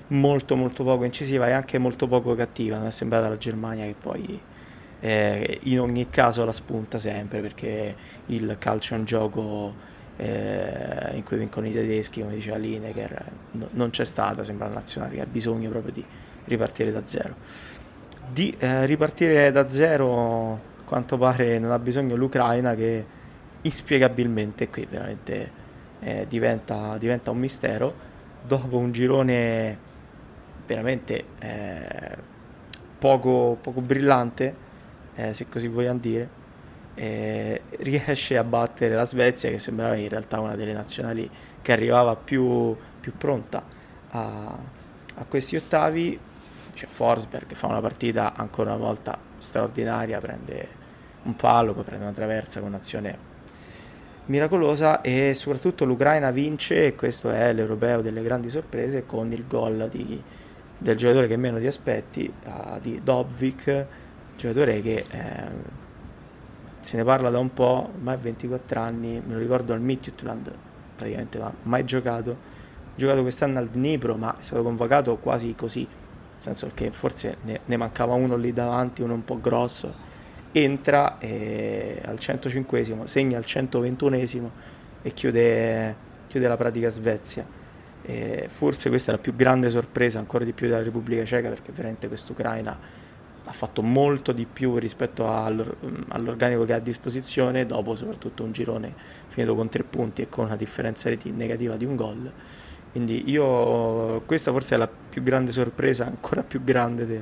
[0.09, 2.79] molto molto poco incisiva e anche molto poco cattiva.
[2.79, 4.41] Non è sembrata la Germania che poi
[5.01, 7.95] eh, in ogni caso la spunta sempre perché
[8.27, 9.75] il calcio è un gioco
[10.17, 14.75] eh, in cui vincono i tedeschi, come diceva Lineker, no, non c'è stata, sembra la
[14.75, 16.05] nazionale che ha bisogno proprio di
[16.45, 17.35] ripartire da zero.
[18.33, 23.05] Di eh, ripartire da zero, a quanto pare, non ha bisogno l'Ucraina che
[23.63, 25.65] inspiegabilmente qui veramente
[26.01, 28.15] eh, diventa, diventa, un mistero.
[28.47, 29.79] Dopo un girone
[30.67, 32.17] veramente eh,
[32.99, 34.65] poco, poco brillante,
[35.17, 36.29] eh, se così vogliamo dire,
[36.95, 41.29] eh, riesce a battere la Svezia che sembrava in realtà una delle nazionali
[41.61, 43.63] che arrivava più, più pronta
[44.11, 44.59] a,
[45.15, 46.19] a, questi ottavi.
[46.73, 50.69] C'è Forsberg che fa una partita ancora una volta straordinaria prende
[51.23, 53.19] un palo poi prende una traversa con un'azione
[54.27, 59.89] miracolosa e soprattutto l'Ucraina vince e questo è l'europeo delle grandi sorprese con il gol
[59.91, 60.23] di,
[60.77, 63.87] del giocatore che meno ti aspetti uh, di Dobvik
[64.37, 65.85] giocatore che eh,
[66.81, 70.53] se ne parla da un po', ormai a 24 anni, me lo ricordo al Midtjylland,
[70.95, 75.55] praticamente non ha mai giocato, ha giocato quest'anno al Dnipro, ma è stato convocato quasi
[75.57, 79.93] così, nel senso che forse ne, ne mancava uno lì davanti, uno un po' grosso,
[80.53, 84.49] entra e al 105esimo, segna al 121esimo
[85.03, 85.97] e chiude,
[86.29, 87.45] chiude la pratica Svezia.
[88.03, 91.73] E forse questa è la più grande sorpresa, ancora di più della Repubblica Ceca, perché
[91.73, 92.79] veramente quest'Ucraina
[93.49, 98.93] ha fatto molto di più rispetto all'organico che ha a disposizione, dopo soprattutto un girone
[99.29, 102.33] finito con tre punti e con una differenza reti negativa di un gol.
[102.91, 107.21] Quindi io, questa forse è la più grande sorpresa, ancora più grande de,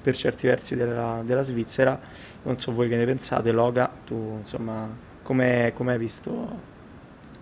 [0.00, 1.98] per certi versi della, della, Svizzera.
[2.42, 4.88] Non so voi che ne pensate, Loga, tu insomma,
[5.22, 6.72] come hai visto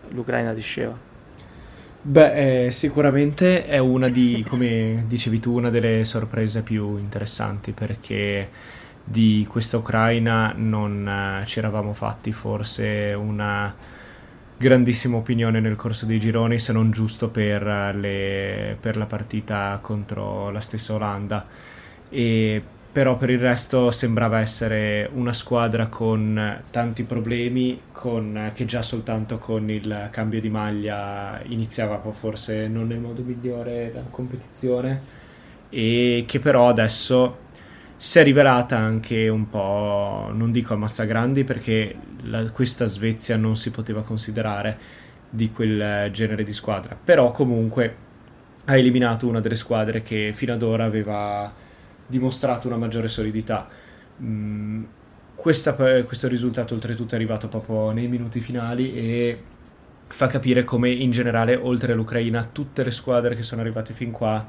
[0.09, 1.12] l'Ucraina di Sceva?
[2.05, 8.51] Beh, eh, sicuramente è una di, come dicevi tu, una delle sorprese più interessanti perché
[9.05, 11.07] di questa Ucraina non
[11.43, 13.75] eh, ci eravamo fatti forse una
[14.57, 17.63] grandissima opinione nel corso dei gironi, se non giusto per,
[17.97, 21.47] le, per la partita contro la stessa Olanda.
[22.09, 22.63] E
[22.93, 29.39] però per il resto sembrava essere una squadra con tanti problemi, con, che già soltanto
[29.39, 35.21] con il cambio di maglia iniziava forse non nel modo migliore la competizione.
[35.71, 37.39] E che però adesso
[37.97, 43.71] si è rivelata anche un po', non dico ammazzagrandi perché la, questa Svezia non si
[43.71, 44.77] poteva considerare
[45.31, 47.97] di quel genere di squadra, però comunque
[48.67, 51.71] ha eliminato una delle squadre che fino ad ora aveva
[52.07, 53.69] dimostrato una maggiore solidità.
[54.23, 54.85] Mm,
[55.35, 59.43] questa, questo risultato oltretutto è arrivato proprio nei minuti finali e
[60.07, 64.47] fa capire come in generale oltre all'Ucraina tutte le squadre che sono arrivate fin qua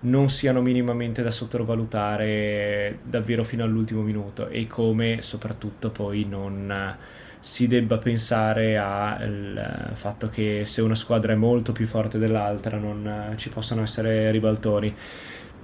[0.00, 6.96] non siano minimamente da sottovalutare davvero fino all'ultimo minuto e come soprattutto poi non
[7.38, 13.34] si debba pensare al fatto che se una squadra è molto più forte dell'altra non
[13.36, 14.94] ci possano essere ribaltoni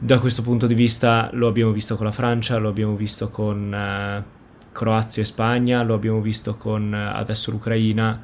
[0.00, 3.72] da questo punto di vista lo abbiamo visto con la Francia, lo abbiamo visto con
[3.72, 8.22] uh, Croazia e Spagna, lo abbiamo visto con uh, adesso l'Ucraina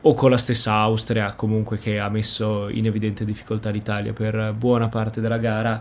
[0.00, 4.88] o con la stessa Austria comunque che ha messo in evidente difficoltà l'Italia per buona
[4.88, 5.80] parte della gara.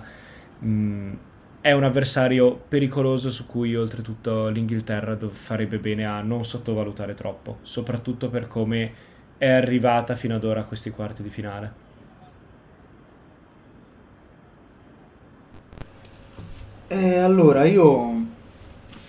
[0.63, 1.13] Mm,
[1.59, 8.29] è un avversario pericoloso su cui oltretutto l'Inghilterra farebbe bene a non sottovalutare troppo, soprattutto
[8.29, 8.93] per come
[9.39, 11.84] è arrivata fino ad ora a questi quarti di finale.
[16.87, 18.23] Eh, allora, io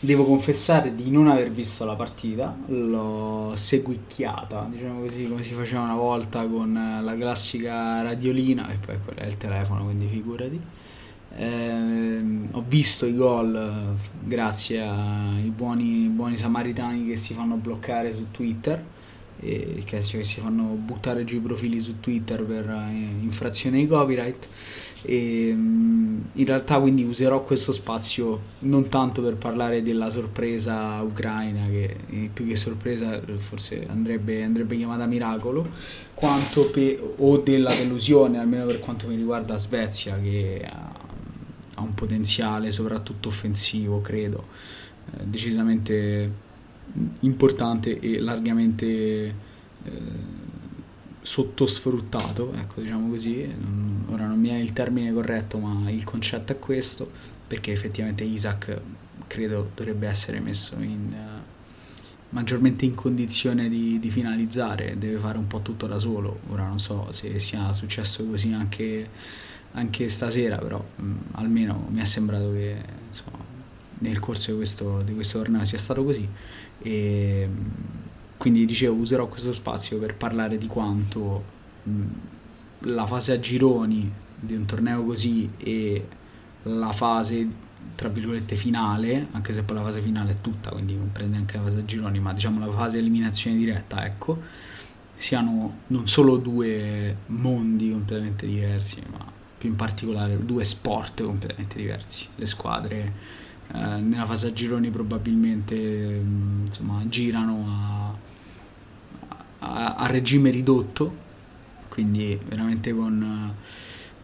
[0.01, 5.83] devo confessare di non aver visto la partita, l'ho seguicchiata, diciamo così, come si faceva
[5.83, 6.73] una volta con
[7.03, 10.61] la classica radiolina, e poi quello è il telefono, quindi figurati.
[11.37, 12.21] Eh,
[12.53, 18.83] ho visto i gol grazie ai buoni, buoni samaritani che si fanno bloccare su Twitter
[19.41, 24.49] e che, si fanno buttare giù i profili su Twitter per eh, infrazione di copyright.
[25.03, 31.67] E mm, in realtà quindi userò questo spazio non tanto per parlare della sorpresa ucraina
[31.67, 35.69] che eh, più che sorpresa forse andrebbe, andrebbe chiamata miracolo
[36.15, 40.93] quanto pe- o della delusione almeno per quanto mi riguarda Svezia che ha,
[41.75, 44.47] ha un potenziale soprattutto offensivo credo.
[45.13, 46.45] Eh, decisamente
[47.21, 49.35] importante e largamente
[49.85, 50.35] eh,
[51.27, 53.53] sottosfruttato, ecco diciamo così,
[54.09, 57.11] ora non mi è il termine corretto ma il concetto è questo,
[57.47, 58.81] perché effettivamente Isaac
[59.27, 61.43] credo dovrebbe essere messo in, uh,
[62.31, 66.79] maggiormente in condizione di, di, finalizzare, deve fare un po' tutto da solo, ora non
[66.79, 69.09] so se sia successo così anche,
[69.73, 72.77] anche stasera, però mh, mm, almeno mi è sembrato che
[73.09, 73.39] insomma,
[73.99, 76.29] nel corso di questo, di questo torneo sia stato così
[76.81, 77.49] e
[78.37, 81.45] quindi dicevo userò questo spazio per parlare di quanto
[81.83, 82.03] mh,
[82.81, 86.07] la fase a gironi di un torneo così e
[86.65, 87.65] la fase
[87.95, 91.63] tra virgolette finale, anche se poi la fase finale è tutta, quindi comprende anche la
[91.63, 94.43] fase a gironi, ma diciamo la fase eliminazione diretta, ecco,
[95.15, 99.25] siano non solo due mondi completamente diversi, ma
[99.57, 103.13] più in particolare due sport completamente diversi, le squadre
[103.73, 108.15] eh, nella fase a gironi probabilmente mm, insomma, girano a,
[109.59, 111.25] a, a, regime ridotto,
[111.89, 113.55] quindi veramente con,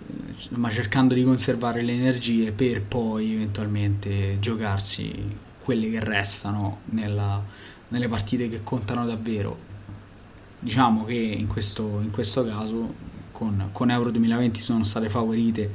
[0.08, 7.42] eh, ma cercando di conservare le energie per poi eventualmente giocarsi quelle che restano nella,
[7.88, 9.70] nelle partite che contano davvero.
[10.58, 12.94] Diciamo che in questo, in questo caso
[13.32, 15.70] con, con Euro 2020 sono state favorite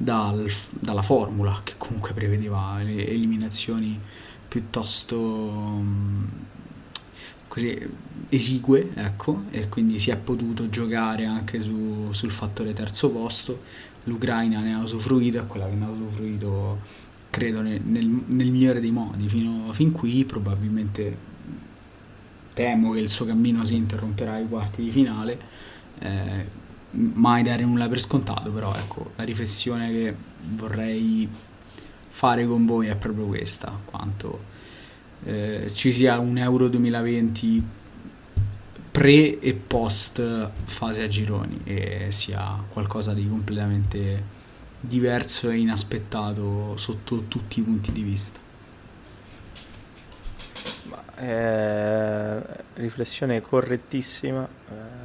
[0.00, 4.00] dal, dalla formula che comunque prevedeva le eliminazioni
[4.46, 6.26] piuttosto um,
[7.48, 7.76] così
[8.28, 13.62] esigue ecco e quindi si è potuto giocare anche su, sul fattore terzo posto.
[14.04, 16.78] l'Ucraina ne ha usufruito è quella che ne ha usufruito
[17.30, 20.24] credo nel, nel, nel migliore dei modi fino fin qui.
[20.24, 21.26] Probabilmente
[22.54, 25.38] temo che il suo cammino si interromperà ai quarti di finale
[25.98, 26.57] eh,
[26.90, 30.14] mai dare nulla per scontato, però ecco, la riflessione che
[30.54, 31.28] vorrei
[32.08, 34.56] fare con voi è proprio questa, quanto
[35.24, 37.62] eh, ci sia un Euro 2020
[38.90, 44.36] pre e post fase a gironi e sia qualcosa di completamente
[44.80, 48.38] diverso e inaspettato sotto tutti i punti di vista.
[51.16, 52.42] Eh,
[52.74, 54.48] riflessione correttissima.
[54.70, 54.97] Eh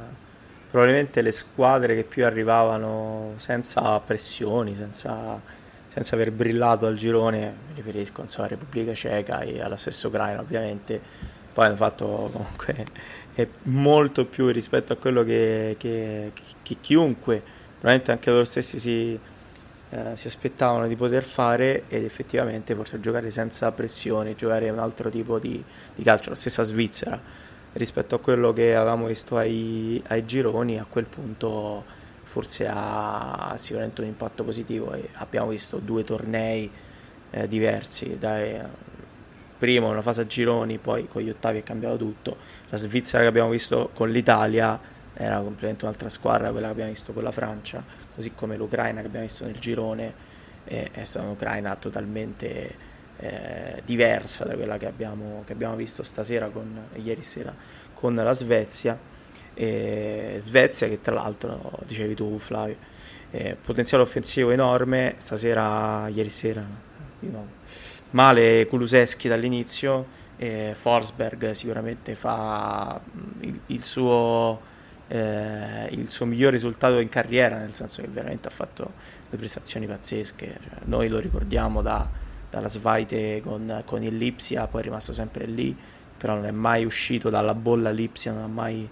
[0.74, 5.40] probabilmente le squadre che più arrivavano senza pressioni, senza,
[5.86, 10.40] senza aver brillato al girone, mi riferisco so, alla Repubblica Ceca e alla stessa Ucraina
[10.40, 11.00] ovviamente,
[11.52, 12.86] poi hanno fatto comunque
[13.70, 17.40] molto più rispetto a quello che, che, che chiunque,
[17.78, 19.16] probabilmente anche loro stessi si,
[19.90, 25.08] eh, si aspettavano di poter fare ed effettivamente forse giocare senza pressione, giocare un altro
[25.08, 25.62] tipo di,
[25.94, 27.43] di calcio, la stessa Svizzera
[27.74, 31.84] rispetto a quello che avevamo visto ai, ai gironi, a quel punto
[32.22, 34.96] forse ha sicuramente un impatto positivo.
[35.14, 36.70] Abbiamo visto due tornei
[37.30, 38.60] eh, diversi, dai,
[39.58, 42.36] primo una fase a gironi, poi con gli ottavi è cambiato tutto,
[42.68, 44.78] la Svizzera che abbiamo visto con l'Italia
[45.14, 47.82] era completamente un'altra squadra quella che abbiamo visto con la Francia,
[48.14, 50.12] così come l'Ucraina che abbiamo visto nel girone
[50.64, 56.48] è, è stata un'Ucraina totalmente eh, diversa da quella che abbiamo, che abbiamo visto stasera
[56.48, 57.54] con, ieri sera
[57.94, 58.98] con la Svezia.
[59.54, 62.76] E Svezia che tra l'altro, dicevi tu Flavio,
[63.30, 66.64] eh, potenziale offensivo enorme, stasera, ieri sera,
[67.18, 67.62] di nuovo.
[68.10, 73.00] Male Kuluseschi dall'inizio, Forsberg sicuramente fa
[73.40, 74.60] il, il suo
[75.08, 78.92] eh, il suo miglior risultato in carriera, nel senso che veramente ha fatto
[79.24, 80.58] delle prestazioni pazzesche.
[80.62, 82.08] Cioè, noi lo ricordiamo da,
[82.54, 85.76] dalla Svaite con, con il Lipsia, poi è rimasto sempre lì,
[86.16, 88.88] però non è mai uscito dalla bolla Lipsia, non ha mai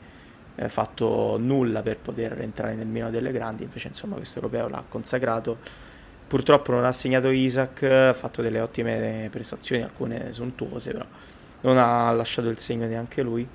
[0.56, 4.84] eh, fatto nulla per poter entrare nel meno delle grandi, invece insomma questo europeo l'ha
[4.88, 5.58] consacrato.
[6.26, 11.06] Purtroppo non ha segnato Isaac, ha fatto delle ottime prestazioni, alcune sontuose, però
[11.60, 13.46] non ha lasciato il segno neanche lui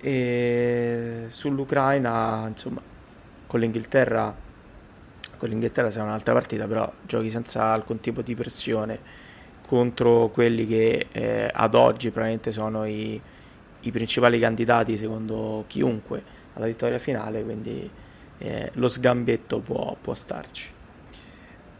[0.00, 2.80] e sull'Ucraina, insomma,
[3.46, 4.34] con l'Inghilterra,
[5.36, 9.24] con l'Inghilterra sarà un'altra partita, però giochi senza alcun tipo di pressione
[9.66, 13.20] contro quelli che eh, ad oggi probabilmente sono i,
[13.80, 16.22] i, principali candidati secondo chiunque
[16.54, 17.88] alla vittoria finale, quindi
[18.38, 20.70] eh, lo sgambetto può, può starci.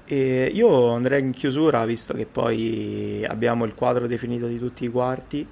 [0.05, 4.89] E io andrei in chiusura, visto che poi abbiamo il quadro definito di tutti i
[4.89, 5.47] quarti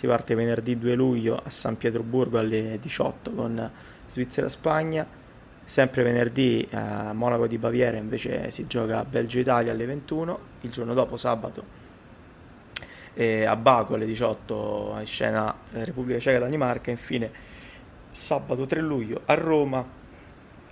[0.00, 3.70] si parte venerdì 2 luglio a San Pietroburgo alle 18 con
[4.06, 5.06] Svizzera-Spagna.
[5.62, 10.38] Sempre venerdì a Monaco di Baviera invece si gioca Belgio-Italia alle 21.
[10.62, 11.62] Il giorno dopo, sabato,
[13.14, 16.90] e a Baku alle 18 in scena Repubblica Ceca-Danimarca.
[16.90, 17.30] Infine,
[18.10, 19.98] sabato 3 luglio a Roma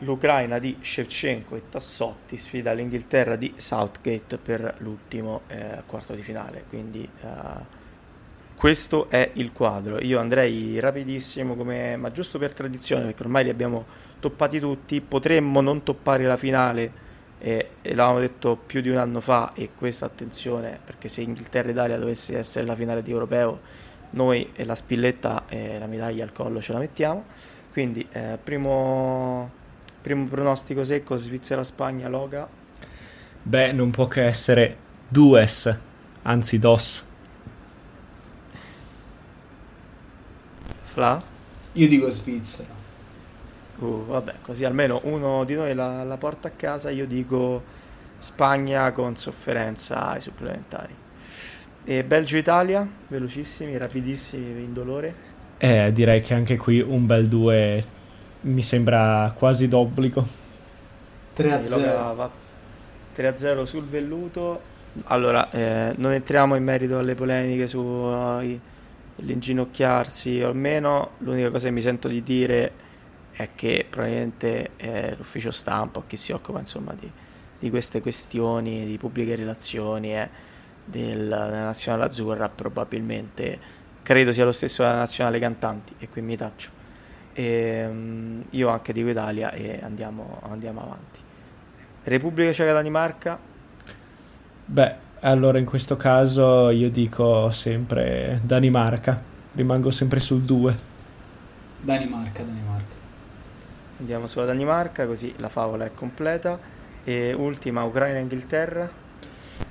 [0.02, 6.64] l'Ucraina di Shevchenko e Tassotti sfida l'Inghilterra di Southgate per l'ultimo eh, quarto di finale.
[6.68, 7.08] Quindi.
[7.20, 7.76] Eh,
[8.58, 10.02] questo è il quadro.
[10.02, 13.86] Io andrei rapidissimo, come, ma giusto per tradizione, perché ormai li abbiamo
[14.18, 15.00] toppati tutti.
[15.00, 16.90] Potremmo non toppare la finale,
[17.38, 21.68] eh, e l'avevamo detto più di un anno fa, e questa attenzione, perché se Inghilterra
[21.68, 23.60] e Italia dovesse essere la finale di europeo,
[24.10, 27.24] noi la spilletta e la medaglia al collo ce la mettiamo.
[27.72, 29.50] Quindi, eh, primo,
[30.00, 32.48] primo pronostico secco, Svizzera-Spagna, Loga.
[33.42, 34.76] Beh, non può che essere
[35.06, 35.74] dues,
[36.22, 37.06] anzi dos.
[40.82, 41.22] Fla?
[41.72, 42.77] Io dico Svizzera.
[43.78, 46.90] Uh, vabbè, così almeno uno di noi la, la porta a casa.
[46.90, 47.62] Io dico
[48.18, 50.94] Spagna con sofferenza ai supplementari.
[51.84, 55.26] E Belgio-Italia, velocissimi, rapidissimi, indolore.
[55.58, 57.84] Eh, direi che anche qui un bel 2
[58.42, 60.26] mi sembra quasi d'obbligo.
[61.36, 62.28] 3-0.
[63.16, 64.60] 3-0 sul velluto.
[65.04, 68.60] Allora, eh, non entriamo in merito alle polemiche sui uh,
[69.16, 72.86] l'inginocchiarsi, o almeno l'unica cosa che mi sento di dire
[73.38, 77.08] è che probabilmente eh, l'ufficio stampa chi si occupa insomma di,
[77.56, 80.28] di queste questioni di pubbliche relazioni eh,
[80.84, 83.58] del, della nazionale azzurra probabilmente
[84.02, 86.70] credo sia lo stesso della nazionale cantanti e qui mi taccio
[87.32, 91.20] e, um, io anche dico Italia e andiamo, andiamo avanti
[92.02, 93.38] Repubblica Ceca Danimarca
[94.64, 99.20] beh allora in questo caso io dico sempre Danimarca,
[99.54, 100.76] rimango sempre sul 2.
[101.80, 102.97] Danimarca, Danimarca.
[103.98, 106.76] Andiamo sulla Danimarca così la favola è completa.
[107.04, 109.06] E ultima Ucraina-Inghilterra.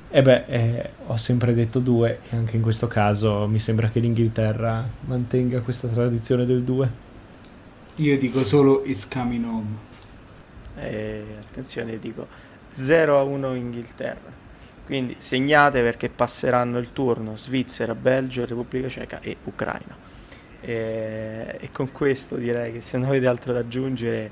[0.10, 4.00] E beh, eh, ho sempre detto 2 e anche in questo caso mi sembra che
[4.00, 6.92] l'Inghilterra mantenga questa tradizione del 2.
[7.96, 9.86] Io dico solo It's coming home.
[10.76, 12.28] E attenzione, dico
[12.70, 14.46] 0 a 1 Inghilterra.
[14.86, 19.96] Quindi segnate perché passeranno il turno Svizzera, Belgio, Repubblica Ceca e Ucraina.
[20.62, 24.32] E, e con questo direi che se non avete altro da aggiungere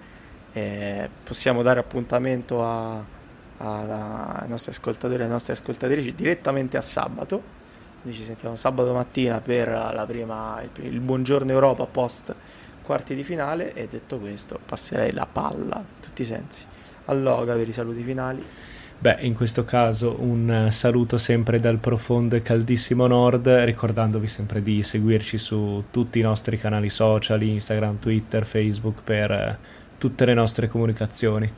[0.54, 3.04] eh, possiamo dare appuntamento a,
[3.58, 7.64] a, ai nostri ascoltatori e alle nostre ascoltatrici direttamente a sabato.
[8.02, 12.36] Quindi ci sentiamo sabato mattina per la prima, il, il buongiorno Europa post
[12.84, 16.66] quarti di finale e detto questo passerei la palla in tutti i sensi
[17.06, 18.46] al Loga per i saluti finali.
[18.98, 24.64] Beh, in questo caso un eh, saluto sempre dal profondo e caldissimo nord, ricordandovi sempre
[24.64, 29.58] di seguirci su tutti i nostri canali social, Instagram, Twitter, Facebook per eh,
[29.98, 31.52] tutte le nostre comunicazioni.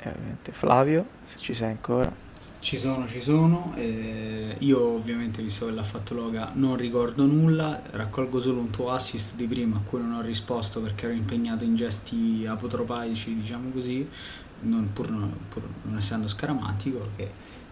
[0.00, 0.12] Eh,
[0.52, 2.27] Flavio, se ci sei ancora.
[2.68, 3.72] Ci sono, ci sono.
[3.76, 7.80] Eh, io ovviamente, visto che l'ha fatto Loga, non ricordo nulla.
[7.92, 11.64] Raccolgo solo un tuo assist di prima a cui non ho risposto perché ero impegnato
[11.64, 14.06] in gesti apotropaici, diciamo così,
[14.60, 17.30] non, pur, non, pur non essendo scaramantico, che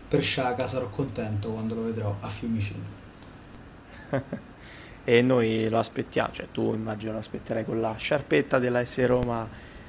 [0.09, 2.85] per Sciaca sarò contento quando lo vedrò a Fiumicino.
[5.05, 9.47] e noi lo aspettiamo, cioè tu immagino lo aspetterai con la sciarpetta della S Roma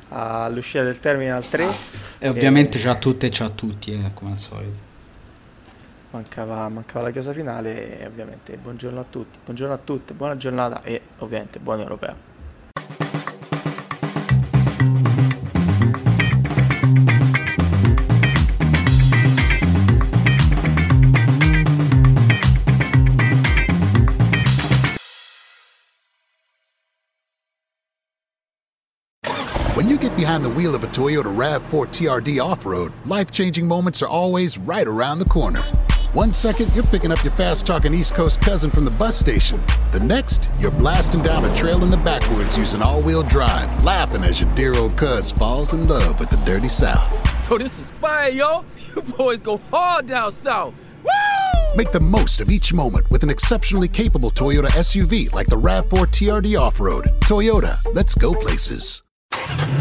[0.10, 1.66] all'uscita del Terminal 3.
[1.66, 1.76] Ah,
[2.20, 2.82] e ovviamente e...
[2.82, 4.87] c'ha tutte e c'ha tutti, eh, come al solito
[6.12, 10.82] mancava, mancava la chiusa finale e ovviamente buongiorno a tutti, buongiorno a tutte, buona giornata
[10.84, 12.36] e ovviamente buon europeo.
[29.76, 33.68] When you get behind the wheel of a Toyota RAV4 TRD off road, life changing
[33.68, 35.62] moments are always right around the corner.
[36.14, 39.62] One second, you're picking up your fast talking East Coast cousin from the bus station.
[39.92, 44.24] The next, you're blasting down a trail in the backwoods using all wheel drive, laughing
[44.24, 47.12] as your dear old cuz falls in love with the dirty South.
[47.50, 48.64] Yo, this is fire, yo.
[48.96, 50.74] You boys go hard down south.
[51.04, 51.76] Woo!
[51.76, 56.08] Make the most of each moment with an exceptionally capable Toyota SUV like the RAV4
[56.08, 57.06] TRD Off Road.
[57.22, 59.04] Toyota, let's go places.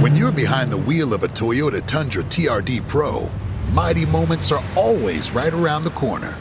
[0.01, 3.31] When you're behind the wheel of a Toyota Tundra TRD Pro,
[3.73, 6.33] mighty moments are always right around the corner.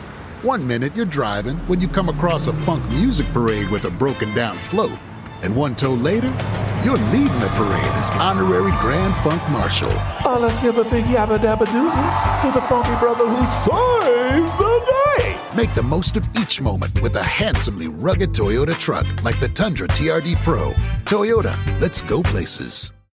[0.41, 4.33] One minute you're driving when you come across a funk music parade with a broken
[4.35, 4.97] down float.
[5.43, 6.33] And one toe later,
[6.83, 9.91] you're leading the parade as honorary Grand Funk Marshal.
[10.23, 14.85] Oh, let's give a big yabba dabba doozy to the funky brother who saved the
[14.85, 15.39] day.
[15.55, 19.87] Make the most of each moment with a handsomely rugged Toyota truck like the Tundra
[19.87, 20.71] TRD Pro.
[21.05, 22.94] Toyota, let's go places.